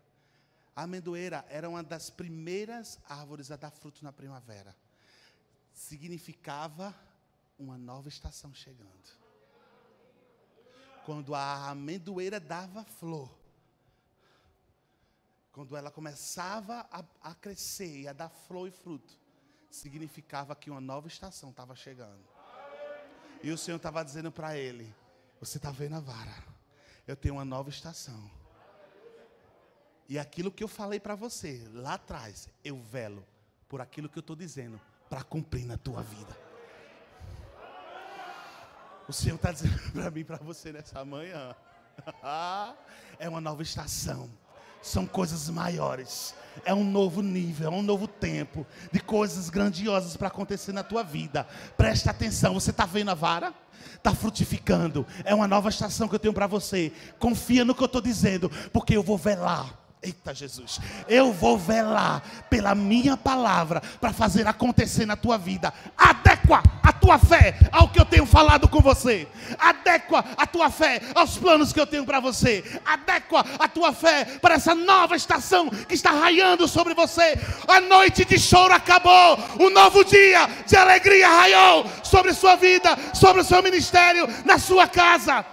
[0.75, 4.75] a amendoeira era uma das primeiras árvores a dar fruto na primavera.
[5.73, 6.95] Significava
[7.57, 9.25] uma nova estação chegando.
[11.05, 13.29] Quando a amendoeira dava flor,
[15.51, 19.17] quando ela começava a, a crescer e a dar flor e fruto,
[19.69, 22.34] significava que uma nova estação estava chegando.
[23.45, 24.91] E o Senhor estava dizendo para ele:
[25.39, 26.33] Você está vendo a vara?
[27.07, 28.27] Eu tenho uma nova estação.
[30.09, 33.23] E aquilo que eu falei para você lá atrás, eu velo
[33.69, 36.35] por aquilo que eu estou dizendo para cumprir na tua vida.
[39.07, 41.55] O Senhor está dizendo para mim, para você nessa manhã.
[43.19, 44.27] é uma nova estação
[44.85, 46.35] são coisas maiores.
[46.63, 51.03] É um novo nível, é um novo tempo de coisas grandiosas para acontecer na tua
[51.03, 51.45] vida.
[51.75, 53.53] Preste atenção, você está vendo a vara?
[53.95, 55.05] Está frutificando.
[55.25, 56.93] É uma nova estação que eu tenho para você.
[57.19, 59.79] Confia no que eu estou dizendo, porque eu vou velar.
[60.01, 65.73] Eita Jesus, eu vou velar pela minha palavra para fazer acontecer na tua vida.
[65.97, 66.61] Adequa
[67.05, 69.27] tua fé ao que eu tenho falado com você.
[69.59, 72.63] Adequa a tua fé aos planos que eu tenho para você.
[72.83, 77.37] Adequa a tua fé para essa nova estação que está raiando sobre você.
[77.67, 79.37] A noite de choro acabou.
[79.59, 84.87] O novo dia de alegria raiou sobre sua vida, sobre o seu ministério, na sua
[84.87, 85.45] casa.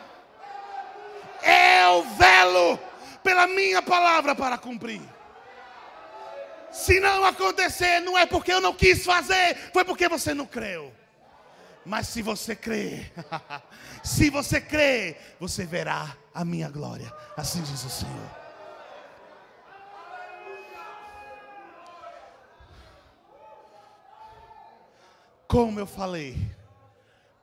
[1.42, 2.80] Eu velo
[3.22, 5.02] pela minha palavra para cumprir.
[6.72, 11.01] Se não acontecer, não é porque eu não quis fazer, foi porque você não creu.
[11.84, 13.10] Mas se você crê,
[14.04, 17.12] se você crê, você verá a minha glória.
[17.36, 18.42] Assim diz o Senhor.
[25.48, 26.50] Como eu falei,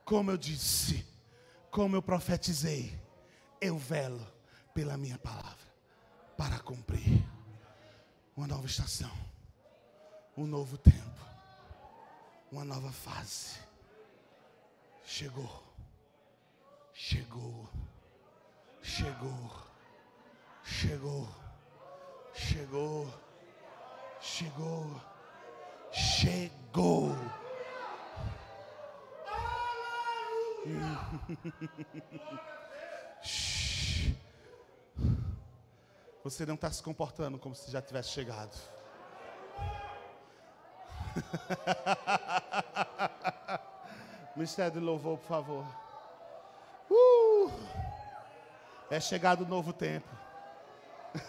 [0.04, 1.06] como eu disse,
[1.70, 2.98] como eu profetizei,
[3.60, 4.26] eu velo
[4.74, 5.70] pela minha palavra
[6.36, 7.24] para cumprir
[8.36, 9.12] uma nova estação,
[10.36, 11.20] um novo tempo,
[12.50, 13.69] uma nova fase.
[15.12, 15.50] Chegou,
[16.94, 17.68] chegou,
[18.80, 19.50] chegou,
[20.62, 21.28] chegou,
[22.32, 23.12] chegou,
[24.20, 25.00] chegou,
[25.90, 27.10] chegou.
[36.22, 38.56] Você não está se comportando como se já tivesse chegado.
[44.36, 45.66] Ministério de louvor, por favor.
[46.90, 47.50] Uh,
[48.90, 50.08] é chegado o novo tempo.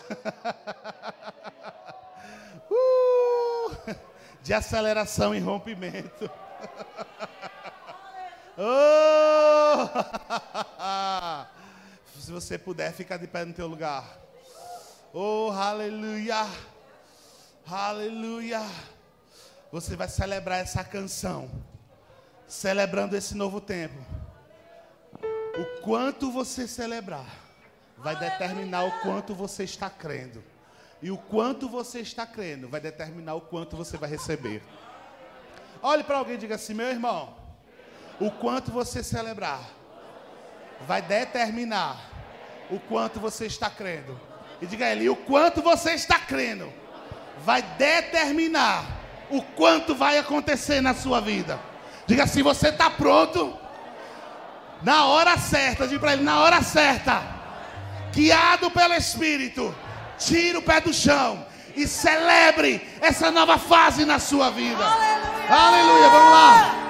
[2.69, 3.75] uh,
[4.41, 6.29] de aceleração e rompimento.
[8.57, 9.87] oh,
[12.19, 14.05] se você puder, ficar de pé no teu lugar.
[15.13, 16.47] Oh, aleluia!
[17.69, 18.61] Aleluia!
[19.71, 21.49] Você vai celebrar essa canção,
[22.51, 23.95] celebrando esse novo tempo.
[25.57, 27.25] O quanto você celebrar,
[27.97, 30.43] vai determinar o quanto você está crendo.
[31.01, 34.61] E o quanto você está crendo, vai determinar o quanto você vai receber.
[35.81, 37.33] Olhe para alguém e diga assim: meu irmão,
[38.19, 39.61] o quanto você celebrar,
[40.81, 42.11] vai determinar
[42.69, 44.19] o quanto você está crendo.
[44.61, 46.71] E diga a ele: o quanto você está crendo
[47.45, 48.99] vai determinar
[49.29, 51.70] o quanto vai acontecer na sua vida.
[52.11, 53.57] Diga assim: você está pronto?
[54.83, 57.23] Na hora certa, diga para ele: na hora certa,
[58.11, 59.73] guiado pelo Espírito,
[60.17, 64.83] tira o pé do chão e celebre essa nova fase na sua vida.
[64.83, 66.09] Aleluia, Aleluia.
[66.09, 66.80] vamos lá.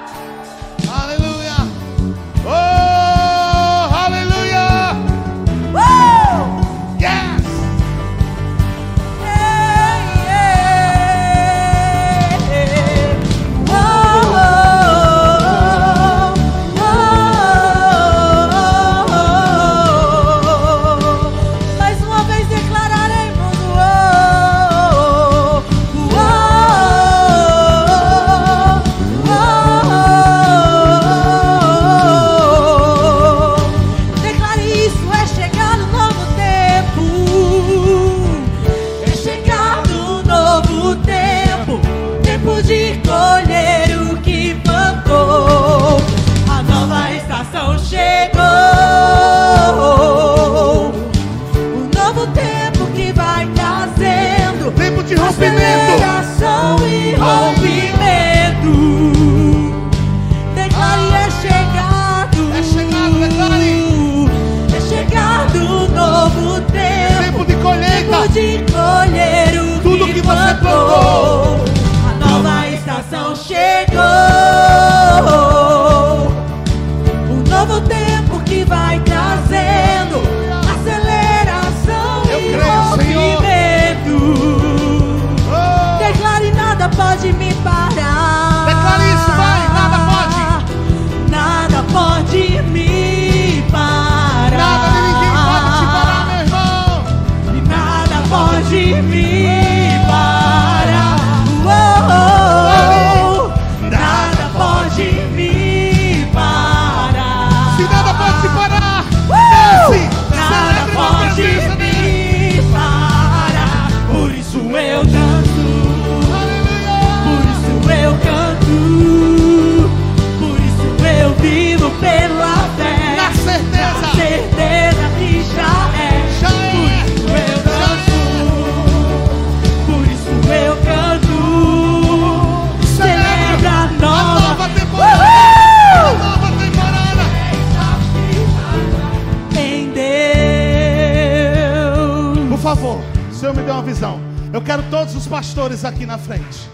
[145.31, 146.69] Pastores aqui na frente.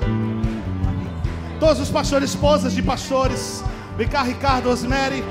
[1.60, 3.64] Todos os pastores, esposas de pastores.
[4.10, 5.24] Cá, Ricardo, Osmere.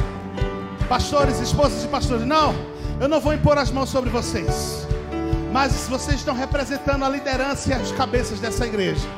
[0.88, 2.24] Pastores, esposas de pastores.
[2.24, 2.54] Não,
[3.00, 4.86] eu não vou impor as mãos sobre vocês.
[5.52, 9.08] Mas vocês estão representando a liderança e as cabeças dessa igreja.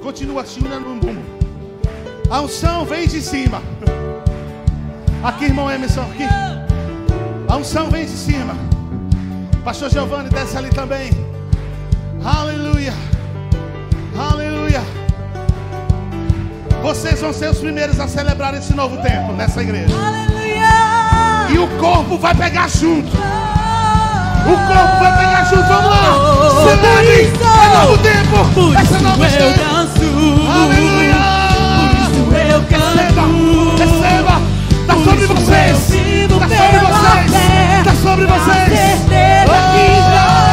[0.00, 1.20] Continua assim, no bumbum.
[2.30, 3.60] A unção vem de cima.
[5.24, 6.28] Aqui, irmão Emerson, aqui.
[7.48, 8.54] A unção vem de cima.
[9.64, 11.10] Pastor Giovanni desce ali também.
[12.24, 12.65] Aleluia.
[14.18, 14.82] Aleluia.
[16.82, 19.94] Vocês vão ser os primeiros a celebrar esse novo tempo nessa igreja.
[19.94, 21.50] Aleluia!
[21.50, 23.08] E o corpo vai pegar junto.
[23.08, 25.64] O corpo vai pegar junto.
[25.64, 26.14] Vamos lá.
[26.64, 27.32] Celebre.
[27.42, 28.44] É novo tempo.
[28.54, 30.02] Por Essa isso nova eu danço.
[30.62, 31.16] Aleluia.
[31.76, 32.20] Por isso
[32.52, 33.22] eu Receba.
[33.22, 33.76] canto.
[33.76, 34.40] Receba.
[34.80, 35.90] Está Por sobre vocês.
[35.90, 37.32] Está sobre vocês.
[37.78, 38.68] Está sobre vocês.
[39.08, 40.45] que já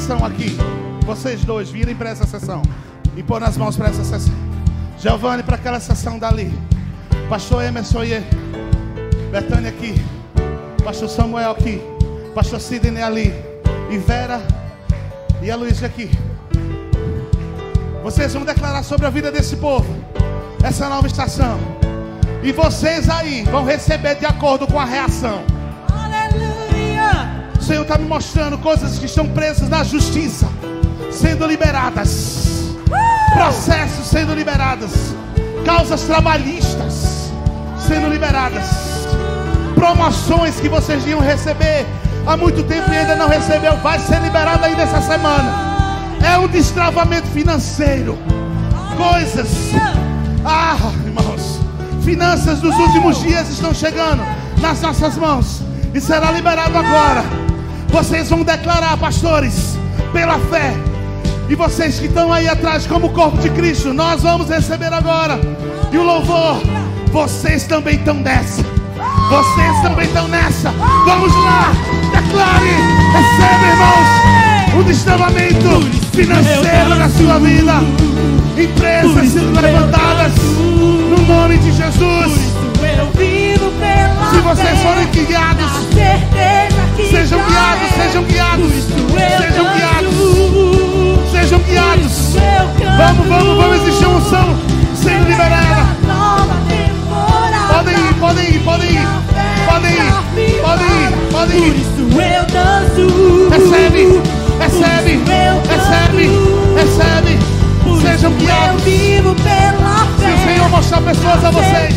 [0.00, 0.56] sessão aqui.
[1.04, 2.62] Vocês dois, virem para essa sessão.
[3.16, 4.32] E pôr nas mãos para essa sessão.
[4.98, 6.50] Giovanni para aquela sessão dali.
[7.28, 8.20] Pastor Emerson e
[9.30, 9.94] Betânia aqui.
[10.82, 11.82] Pastor Samuel aqui.
[12.34, 13.34] Pastor Sidney ali.
[13.90, 14.40] E Vera
[15.42, 16.10] e a Luísa aqui.
[18.02, 19.94] Vocês vão declarar sobre a vida desse povo.
[20.62, 21.58] Essa nova estação.
[22.42, 25.44] E vocês aí vão receber de acordo com a reação.
[27.70, 30.48] Senhor está me mostrando coisas que estão presas na justiça,
[31.08, 32.74] sendo liberadas,
[33.32, 34.90] processos sendo liberados,
[35.64, 37.30] causas trabalhistas
[37.86, 38.64] sendo liberadas,
[39.76, 41.86] promoções que vocês iam receber
[42.26, 45.54] há muito tempo e ainda não recebeu, vai ser liberado ainda essa semana.
[46.28, 48.18] É um destravamento financeiro,
[48.96, 49.48] coisas,
[50.44, 50.76] ah,
[51.06, 51.60] irmãos,
[52.02, 54.24] finanças dos últimos dias estão chegando
[54.60, 55.62] nas nossas mãos
[55.94, 57.39] e será liberado agora.
[57.90, 59.78] Vocês vão declarar, pastores,
[60.12, 60.74] pela fé.
[61.48, 65.38] E vocês que estão aí atrás, como o corpo de Cristo, nós vamos receber agora.
[65.90, 66.62] E o louvor,
[67.12, 68.62] vocês também estão nessa.
[69.28, 70.70] Vocês também estão nessa.
[71.04, 71.72] Vamos lá,
[72.12, 72.70] declare,
[73.12, 75.80] receba, irmãos, o destravamento
[76.12, 77.74] financeiro na sua vida.
[78.56, 82.32] Empresas sendo levantadas no nome de Jesus.
[84.30, 85.70] Se vocês forem guiados,
[87.08, 88.72] sejam guiados, sejam guiados,
[89.38, 92.34] sejam guiados, sejam guiados.
[92.98, 94.58] Vamos, vamos, vamos, existe uma unção
[94.94, 95.86] sendo liberada.
[97.72, 99.08] Podem ir, podem ir, podem ir,
[99.66, 101.76] podem ir, podem ir, podem Por ir.
[101.76, 103.48] isso eu danço.
[103.50, 104.02] Recebe,
[104.58, 105.12] recebe,
[105.68, 106.24] recebe,
[106.76, 107.38] recebe.
[108.02, 108.82] Sejam guiados.
[108.82, 111.94] Se o Senhor mostrar pessoas a vocês,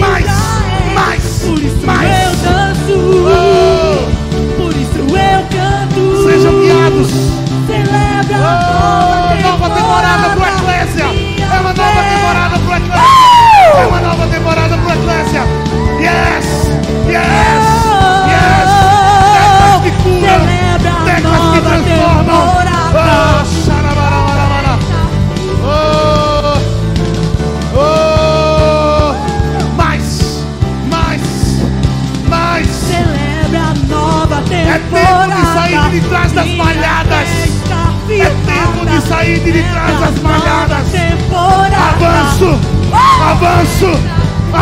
[0.00, 0.94] mais, é.
[0.94, 1.22] mais,
[1.84, 2.10] mais.
[2.24, 2.94] eu danço.
[3.26, 4.09] oh,
[5.16, 6.24] eu canto.
[6.24, 7.10] sejam guiados.
[7.66, 11.06] Celebra Oh, a nova temporada pro Eclésia.
[11.06, 13.80] Minha É uma nova temporada pro Eclésia.
[13.80, 15.42] É uma nova temporada pro Eclésia.
[16.00, 16.46] Yes,
[17.06, 17.64] yes,
[18.30, 18.70] yes.
[19.34, 22.40] Teclas que curam, a teclas que transformam.
[22.46, 22.80] temporada.
[22.92, 23.69] Oh,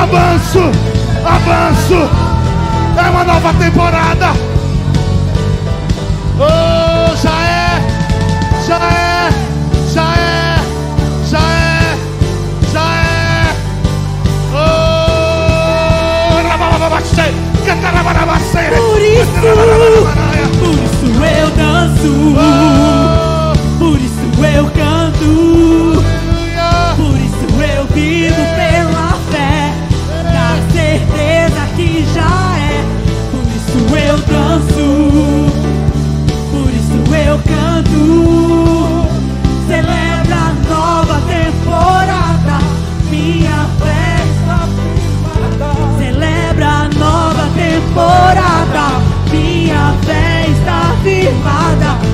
[0.03, 0.71] avanço,
[1.25, 2.09] avanço.
[2.97, 4.33] É uma nova temporada.
[6.41, 7.83] Oh, já é,
[8.67, 9.31] já é,
[9.93, 10.59] já é,
[11.29, 11.97] já é,
[12.73, 13.57] já é.
[14.55, 14.59] Oh,
[18.77, 19.31] Por isso,
[20.59, 22.35] por isso eu danço.
[22.37, 23.08] Oh,
[49.69, 52.08] minha fé está firmada.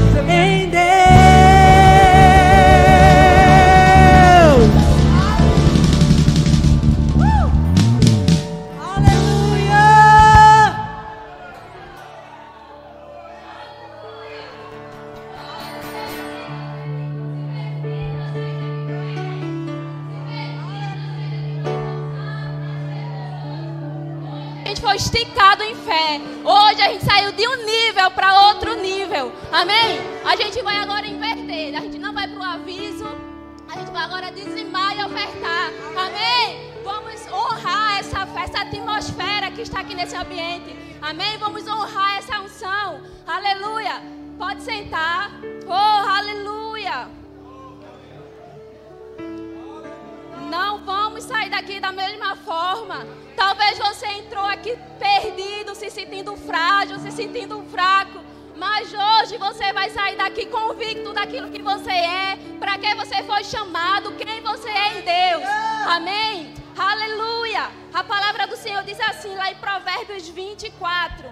[51.64, 53.06] Daqui da mesma forma.
[53.34, 58.20] Talvez você entrou aqui perdido, se sentindo frágil, se sentindo fraco.
[58.54, 63.42] Mas hoje você vai sair daqui convicto daquilo que você é, para que você foi
[63.44, 65.44] chamado, quem você é em Deus.
[65.88, 66.54] Amém?
[66.76, 67.70] Aleluia!
[67.92, 71.26] A palavra do Senhor diz assim, lá em Provérbios 24: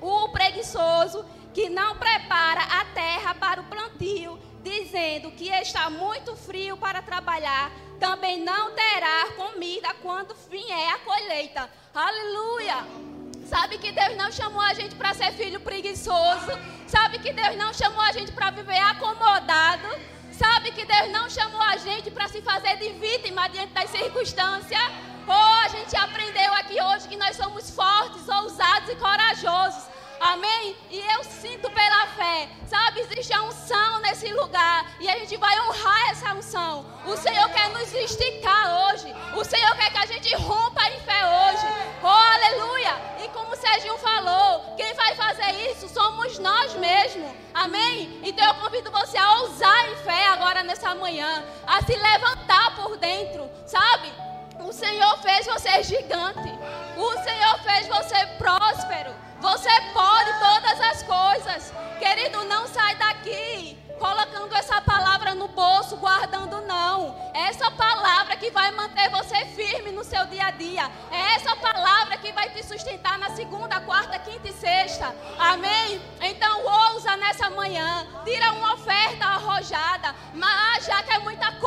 [0.00, 6.76] O preguiçoso que não prepara a terra para o plantio, dizendo que está muito frio
[6.76, 7.70] para trabalhar,
[8.04, 11.70] também não terá comida quando vier a colheita.
[11.94, 12.86] Aleluia!
[13.46, 16.52] Sabe que Deus não chamou a gente para ser filho preguiçoso.
[16.86, 19.88] Sabe que Deus não chamou a gente para viver acomodado.
[20.32, 24.82] Sabe que Deus não chamou a gente para se fazer de vítima diante das circunstâncias.
[25.26, 29.84] Oh, a gente aprendeu aqui hoje que nós somos fortes, ousados e corajosos.
[30.24, 30.74] Amém?
[30.90, 33.00] E eu sinto pela fé, sabe?
[33.00, 36.86] Existe a unção nesse lugar e a gente vai honrar essa unção.
[37.04, 39.14] O Senhor quer nos esticar hoje.
[39.36, 41.66] O Senhor quer que a gente rompa em fé hoje.
[42.02, 42.94] Oh, aleluia!
[43.22, 47.30] E como o Serginho falou, quem vai fazer isso somos nós mesmos.
[47.52, 48.18] Amém?
[48.24, 52.96] Então eu convido você a ousar em fé agora nessa manhã, a se levantar por
[52.96, 54.10] dentro, sabe?
[54.58, 56.48] O Senhor fez você gigante.
[56.96, 59.23] O Senhor fez você próspero.
[59.40, 61.72] Você pode todas as coisas.
[61.98, 67.14] Querido, não sai daqui colocando essa palavra no bolso, guardando não.
[67.32, 70.90] É essa palavra que vai manter você firme no seu dia a dia.
[71.10, 75.14] É essa palavra que vai te sustentar na segunda, quarta, quinta e sexta.
[75.38, 76.00] Amém?
[76.20, 78.06] Então ousa nessa manhã.
[78.24, 80.14] Tira uma oferta arrojada.
[80.34, 81.63] Mas já que é muita pagar,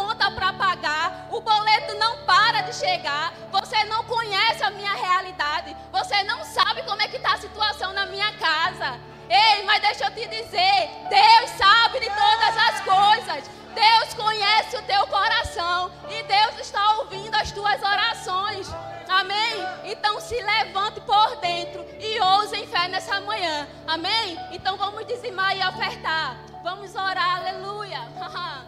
[1.37, 3.31] o boleto não para de chegar.
[3.51, 5.75] Você não conhece a minha realidade.
[5.91, 8.99] Você não sabe como é que está a situação na minha casa.
[9.29, 13.49] Ei, mas deixa eu te dizer: Deus sabe de todas as coisas.
[13.75, 15.91] Deus conhece o teu coração.
[16.09, 18.67] E Deus está ouvindo as tuas orações.
[19.07, 19.67] Amém?
[19.85, 23.67] Então se levante por dentro e ouse em fé nessa manhã.
[23.85, 24.37] Amém?
[24.51, 26.35] Então vamos dizimar e ofertar.
[26.63, 27.37] Vamos orar.
[27.37, 28.01] Aleluia.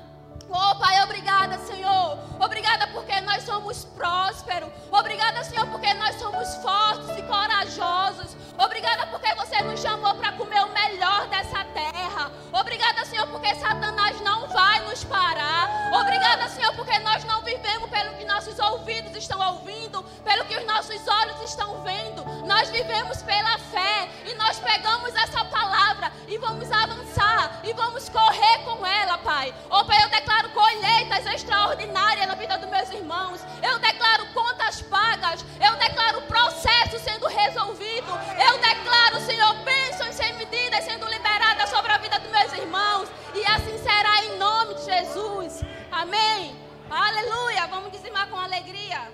[0.51, 2.17] Oh, Pai, obrigada, Senhor.
[2.39, 4.69] Obrigada porque nós somos prósperos.
[4.91, 8.35] Obrigada, Senhor, porque nós somos fortes e corajosos.
[8.57, 12.31] Obrigada porque você nos chamou para comer o melhor dessa terra.
[12.51, 15.93] Obrigada, Senhor, porque Satanás não vai nos parar.
[16.01, 20.65] Obrigada, Senhor, porque nós não vivemos pelo que nossos ouvidos estão ouvindo, pelo que os
[20.65, 22.23] nossos olhos estão vendo.
[22.45, 28.59] Nós vivemos pela fé e nós pegamos essa palavra e vamos avançar e vamos correr
[28.63, 29.53] com ela, Pai.
[29.69, 33.41] Oh, Pai, eu declaro declaro colheitas extraordinárias na vida dos meus irmãos.
[33.61, 35.43] Eu declaro contas pagas.
[35.59, 38.07] Eu declaro processo sendo resolvido.
[38.47, 43.09] Eu declaro, Senhor, bênçãos sem medidas sendo liberadas sobre a vida dos meus irmãos.
[43.35, 45.61] E assim será em nome de Jesus.
[45.91, 46.55] Amém.
[46.89, 47.67] Aleluia.
[47.67, 49.09] Vamos dizimar com alegria.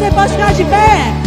[0.00, 1.19] Você pode ficar de pé.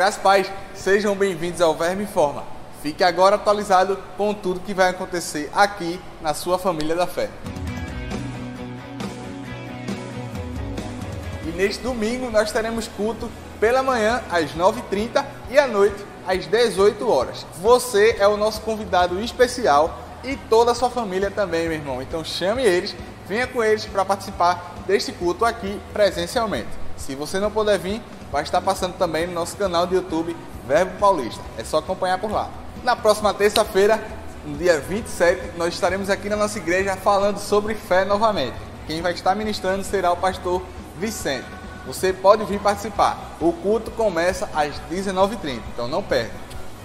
[0.00, 0.50] Graças paz.
[0.74, 2.42] Sejam bem-vindos ao Verme Informa.
[2.82, 7.28] Fique agora atualizado com tudo que vai acontecer aqui na sua família da fé.
[11.46, 17.06] E neste domingo nós teremos culto pela manhã às 9h30 e à noite às 18
[17.06, 17.44] horas.
[17.60, 22.00] Você é o nosso convidado especial e toda a sua família também, meu irmão.
[22.00, 22.96] Então chame eles,
[23.28, 26.70] venha com eles para participar deste culto aqui presencialmente.
[26.96, 30.36] Se você não puder vir, vai estar passando também no nosso canal do YouTube
[30.66, 31.42] Verbo Paulista.
[31.58, 32.48] É só acompanhar por lá.
[32.82, 34.02] Na próxima terça-feira,
[34.44, 38.56] no dia 27, nós estaremos aqui na nossa igreja falando sobre fé novamente.
[38.86, 40.62] Quem vai estar ministrando será o pastor
[40.98, 41.46] Vicente.
[41.86, 43.36] Você pode vir participar.
[43.40, 46.32] O culto começa às 19h30, então não perde.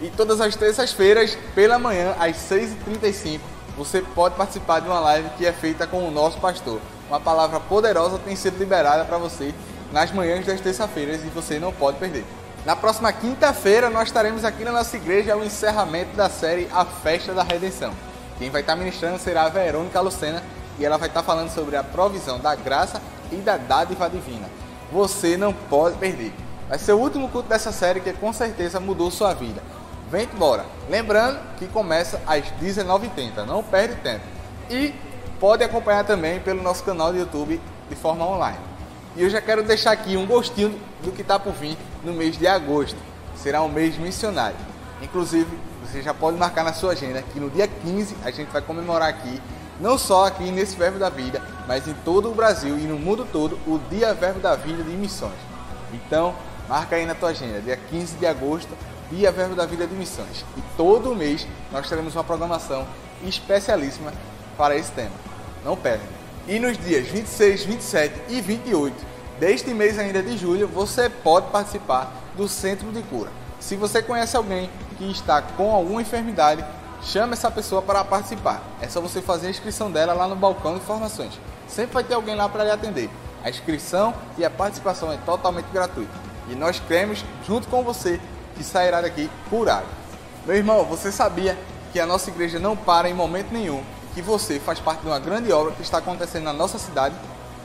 [0.01, 3.39] E todas as terças-feiras, pela manhã, às 6h35,
[3.77, 6.79] você pode participar de uma live que é feita com o nosso pastor.
[7.07, 9.53] Uma palavra poderosa tem sido liberada para você
[9.95, 12.25] nas manhãs das terças-feiras e você não pode perder.
[12.65, 17.33] Na próxima quinta-feira, nós estaremos aqui na nossa igreja o encerramento da série A Festa
[17.33, 17.93] da Redenção.
[18.37, 20.43] Quem vai estar ministrando será a Verônica Lucena
[20.77, 23.01] e ela vai estar falando sobre a provisão da graça
[23.31, 24.49] e da dádiva divina.
[24.91, 26.33] Você não pode perder.
[26.67, 29.63] Vai ser o último culto dessa série que com certeza mudou sua vida.
[30.11, 30.65] Vem embora.
[30.89, 34.25] Lembrando que começa às 19h30, não perde tempo.
[34.69, 34.93] E
[35.39, 38.74] pode acompanhar também pelo nosso canal do YouTube de forma online.
[39.15, 42.37] E eu já quero deixar aqui um gostinho do que está por vir no mês
[42.37, 42.97] de agosto.
[43.37, 44.57] Será um mês missionário.
[45.01, 45.47] Inclusive,
[45.85, 49.07] você já pode marcar na sua agenda que no dia 15 a gente vai comemorar
[49.07, 49.41] aqui,
[49.79, 53.25] não só aqui nesse Verbo da Vida, mas em todo o Brasil e no mundo
[53.31, 55.39] todo, o Dia Verbo da Vida de Missões.
[55.93, 56.35] Então,
[56.67, 58.69] marca aí na tua agenda, dia 15 de agosto,
[59.09, 60.43] Dia Verbo da Vida de Missões.
[60.57, 62.85] E todo mês nós teremos uma programação
[63.23, 64.11] especialíssima
[64.57, 65.15] para esse tema.
[65.63, 66.03] Não perde.
[66.47, 68.95] E nos dias 26, 27 e 28
[69.39, 73.31] deste mês ainda de julho, você pode participar do Centro de Cura.
[73.59, 76.63] Se você conhece alguém que está com alguma enfermidade,
[77.01, 78.61] chame essa pessoa para participar.
[78.79, 81.33] É só você fazer a inscrição dela lá no balcão de informações.
[81.67, 83.09] Sempre vai ter alguém lá para lhe atender.
[83.43, 86.13] A inscrição e a participação é totalmente gratuita.
[86.47, 88.21] E nós cremos, junto com você,
[88.55, 89.87] que sairá daqui curado.
[90.45, 91.57] Meu irmão, você sabia
[91.91, 93.83] que a nossa igreja não para em momento nenhum
[94.15, 97.13] que você faz parte de uma grande obra que está acontecendo na nossa cidade?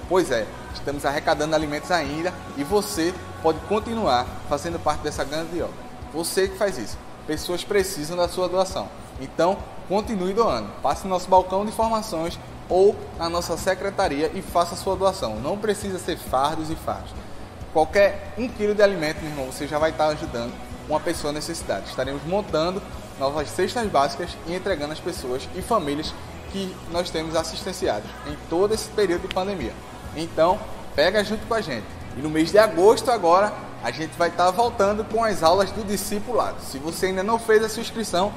[0.09, 0.44] Pois é,
[0.74, 5.77] estamos arrecadando alimentos ainda e você pode continuar fazendo parte dessa grande obra.
[6.12, 6.98] Você que faz isso.
[7.24, 8.89] Pessoas precisam da sua doação.
[9.20, 9.56] Então,
[9.89, 10.68] continue doando.
[10.82, 12.36] Passe no nosso balcão de informações
[12.68, 15.36] ou na nossa secretaria e faça sua doação.
[15.36, 17.12] Não precisa ser fardos e fardos.
[17.72, 20.52] Qualquer um quilo de alimento, meu irmão, você já vai estar ajudando
[20.89, 21.85] uma pessoa necessitada.
[21.86, 22.82] Estaremos montando
[23.20, 26.12] novas cestas básicas e entregando às pessoas e famílias
[26.52, 29.72] que nós temos assistenciados em todo esse período de pandemia.
[30.16, 30.59] Então,
[30.94, 31.86] pega junto com a gente.
[32.16, 33.52] E no mês de agosto agora,
[33.82, 36.60] a gente vai estar voltando com as aulas do discipulado.
[36.60, 38.32] Se você ainda não fez a sua inscrição,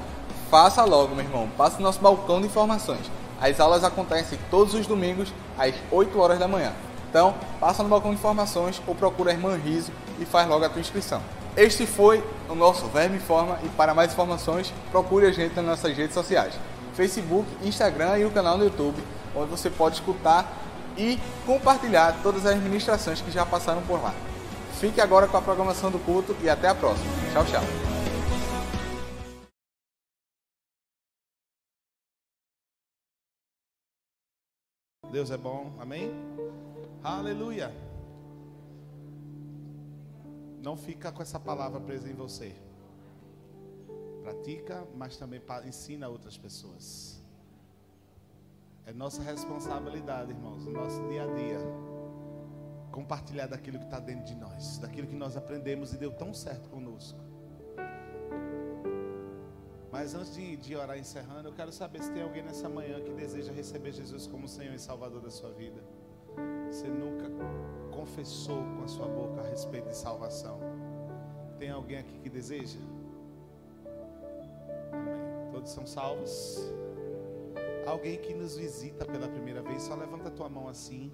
[0.50, 1.50] faça logo, meu irmão.
[1.58, 3.12] Passe no nosso balcão de informações.
[3.42, 6.72] As aulas acontecem todos os domingos às 8 horas da manhã.
[7.10, 10.70] Então, passa no balcão de informações ou procura a irmã Riso e faz logo a
[10.70, 11.22] tua inscrição.
[11.56, 15.96] Este foi o nosso Verme Informa e para mais informações, procure a gente nas nossas
[15.96, 16.54] redes sociais.
[16.94, 19.02] Facebook, Instagram e o canal no YouTube,
[19.36, 20.52] onde você pode escutar
[20.98, 24.14] e compartilhar todas as ministrações que já passaram por lá.
[24.80, 27.10] Fique agora com a programação do culto e até a próxima.
[27.32, 27.64] Tchau, tchau.
[35.12, 36.12] Deus é bom, amém?
[37.04, 37.72] Aleluia.
[40.62, 42.56] Não fica com essa palavra presa em você.
[44.24, 47.22] Pratica, mas também ensina outras pessoas.
[48.86, 51.60] É nossa responsabilidade, irmãos, no nosso dia a dia.
[52.90, 56.70] Compartilhar daquilo que está dentro de nós, daquilo que nós aprendemos e deu tão certo
[56.70, 57.20] conosco.
[59.92, 63.12] Mas antes de, de orar encerrando, eu quero saber se tem alguém nessa manhã que
[63.12, 65.84] deseja receber Jesus como Senhor e Salvador da sua vida.
[66.72, 67.30] Você nunca
[67.92, 70.60] confessou com a sua boca a respeito de salvação.
[71.60, 72.80] Tem alguém aqui que deseja?
[75.64, 76.60] Todos são salvos?
[77.88, 81.10] Alguém que nos visita pela primeira vez, só levanta a tua mão assim.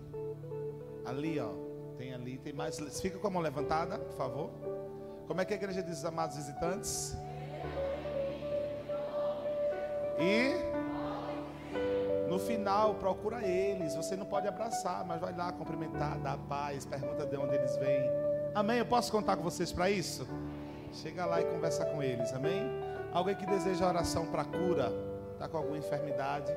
[1.05, 1.51] Ali, ó.
[1.99, 2.79] Tem ali, tem mais.
[2.99, 4.49] Fica com a mão levantada, por favor.
[5.27, 7.15] Como é que a igreja diz, amados visitantes?
[10.17, 10.55] E
[12.27, 13.95] no final, procura eles.
[13.95, 18.01] Você não pode abraçar, mas vai lá cumprimentar, dar paz, pergunta de onde eles vêm.
[18.55, 18.79] Amém?
[18.79, 20.27] Eu posso contar com vocês para isso?
[20.91, 22.33] Chega lá e conversa com eles.
[22.33, 22.78] Amém?
[23.13, 24.91] Alguém que deseja oração para cura,
[25.33, 26.51] está com alguma enfermidade.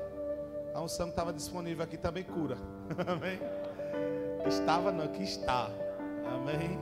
[0.73, 2.57] A unção que estava disponível aqui também cura.
[3.07, 3.39] Amém?
[4.47, 5.69] Estava, não, que está.
[6.35, 6.79] Amém?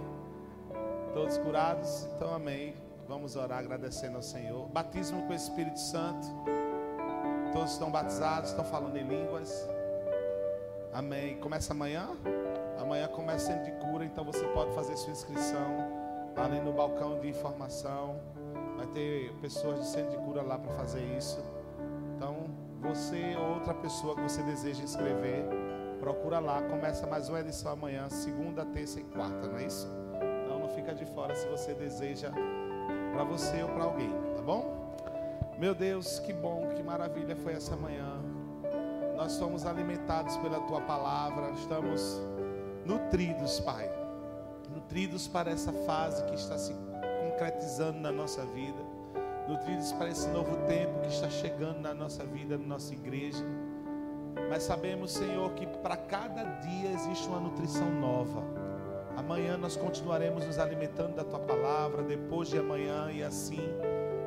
[1.14, 2.08] Todos curados?
[2.16, 2.76] Então, amém.
[3.08, 4.68] Vamos orar agradecendo ao Senhor.
[4.70, 6.26] Batismo com o Espírito Santo.
[7.54, 9.68] Todos estão batizados, estão falando em línguas.
[10.94, 11.38] Amém.
[11.38, 12.10] Começa amanhã?
[12.80, 16.02] Amanhã começa centro de cura, então você pode fazer sua inscrição
[16.36, 18.20] ali no balcão de informação.
[18.82, 21.40] Vai ter pessoas de centro de cura lá para fazer isso.
[22.16, 22.48] Então,
[22.82, 25.46] você ou outra pessoa que você deseja inscrever,
[26.00, 26.64] procura lá.
[26.64, 29.88] Começa mais uma edição amanhã, segunda, terça e quarta, não é isso?
[30.44, 32.32] Então não fica de fora se você deseja
[33.14, 34.96] para você ou para alguém, tá bom?
[35.60, 38.20] Meu Deus, que bom, que maravilha foi essa manhã.
[39.16, 42.20] Nós somos alimentados pela tua palavra, estamos
[42.84, 43.88] nutridos, Pai.
[44.74, 46.74] Nutridos para essa fase que está se
[47.42, 48.78] concretizando na nossa vida.
[49.48, 53.44] Nutridos para esse novo tempo que está chegando na nossa vida, na nossa igreja.
[54.48, 58.44] Mas sabemos, Senhor, que para cada dia existe uma nutrição nova.
[59.18, 63.68] Amanhã nós continuaremos nos alimentando da tua palavra, depois de amanhã e assim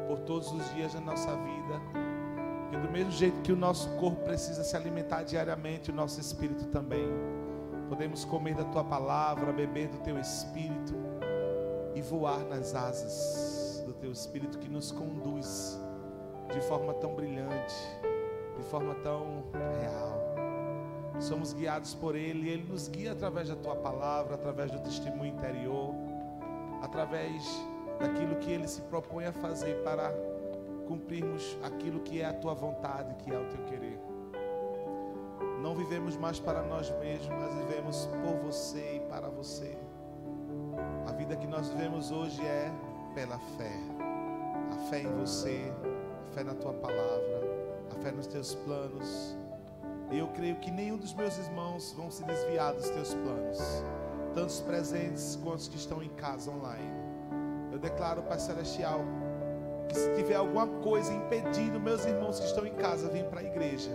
[0.08, 1.80] por todos os dias da nossa vida.
[2.68, 6.66] Que do mesmo jeito que o nosso corpo precisa se alimentar diariamente, o nosso espírito
[6.66, 7.06] também.
[7.88, 11.13] Podemos comer da tua palavra, beber do teu espírito
[11.94, 15.78] e voar nas asas do teu espírito que nos conduz
[16.52, 17.74] de forma tão brilhante,
[18.56, 19.44] de forma tão
[19.80, 20.14] real.
[21.20, 25.94] Somos guiados por Ele, Ele nos guia através da tua palavra, através do testemunho interior,
[26.82, 27.44] através
[28.00, 30.12] daquilo que Ele se propõe a fazer para
[30.86, 34.00] cumprirmos aquilo que é a tua vontade, que é o teu querer.
[35.62, 39.78] Não vivemos mais para nós mesmos, mas vivemos por você e para você.
[41.16, 42.72] Vida que nós vivemos hoje é
[43.14, 43.72] pela fé.
[44.72, 45.72] A fé em você,
[46.28, 47.40] a fé na tua palavra,
[47.90, 49.36] a fé nos teus planos.
[50.10, 53.58] E eu creio que nenhum dos meus irmãos vão se desviar dos teus planos,
[54.34, 57.04] tanto os presentes quanto os que estão em casa online.
[57.70, 59.00] Eu declaro, Pai Celestial,
[59.88, 63.44] que se tiver alguma coisa impedindo meus irmãos que estão em casa vir para a
[63.44, 63.90] igreja,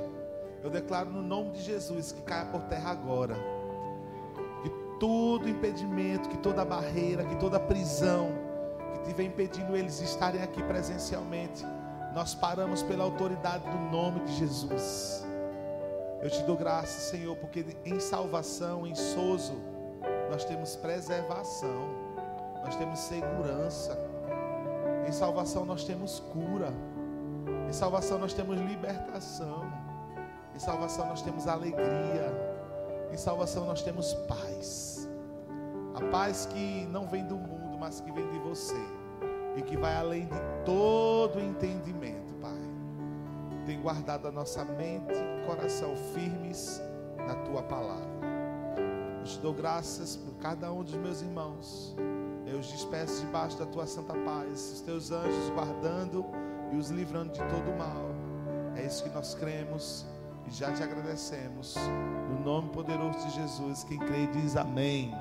[0.63, 3.35] eu declaro no nome de Jesus que caia por terra agora.
[4.99, 8.31] Todo impedimento, que toda barreira, que toda prisão
[8.93, 11.65] que estiver impedindo eles estarem aqui presencialmente,
[12.13, 15.26] nós paramos pela autoridade do nome de Jesus.
[16.21, 19.55] Eu te dou graças, Senhor, porque em salvação, em sozo,
[20.30, 22.09] nós temos preservação
[22.63, 23.97] nós temos segurança.
[25.07, 26.71] Em salvação nós temos cura.
[27.67, 29.71] Em salvação nós temos libertação.
[30.55, 32.48] Em salvação nós temos alegria.
[33.11, 35.10] Em salvação nós temos paz.
[35.95, 38.80] A paz que não vem do mundo, mas que vem de você.
[39.56, 42.61] E que vai além de todo entendimento, Pai.
[43.65, 46.81] Tem guardado a nossa mente e coração firmes
[47.18, 48.07] na tua palavra.
[49.19, 51.95] Eu te dou graças por cada um dos meus irmãos.
[52.45, 56.26] Eu os despeço debaixo da tua santa paz, os teus anjos guardando
[56.72, 58.10] e os livrando de todo mal.
[58.76, 60.06] É isso que nós cremos
[60.49, 61.76] e já te agradecemos.
[62.30, 65.13] No nome poderoso de Jesus, quem crê diz amém.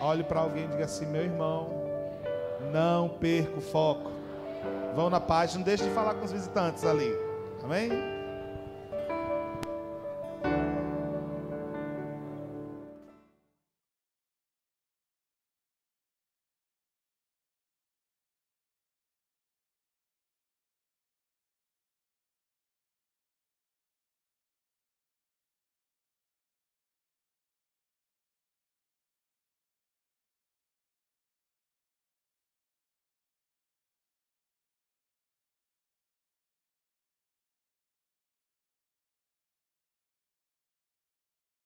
[0.00, 1.70] Olhe para alguém e diga assim: meu irmão,
[2.72, 4.10] não perca o foco.
[4.94, 7.10] Vão na paz, não deixe de falar com os visitantes ali.
[7.62, 8.19] Amém?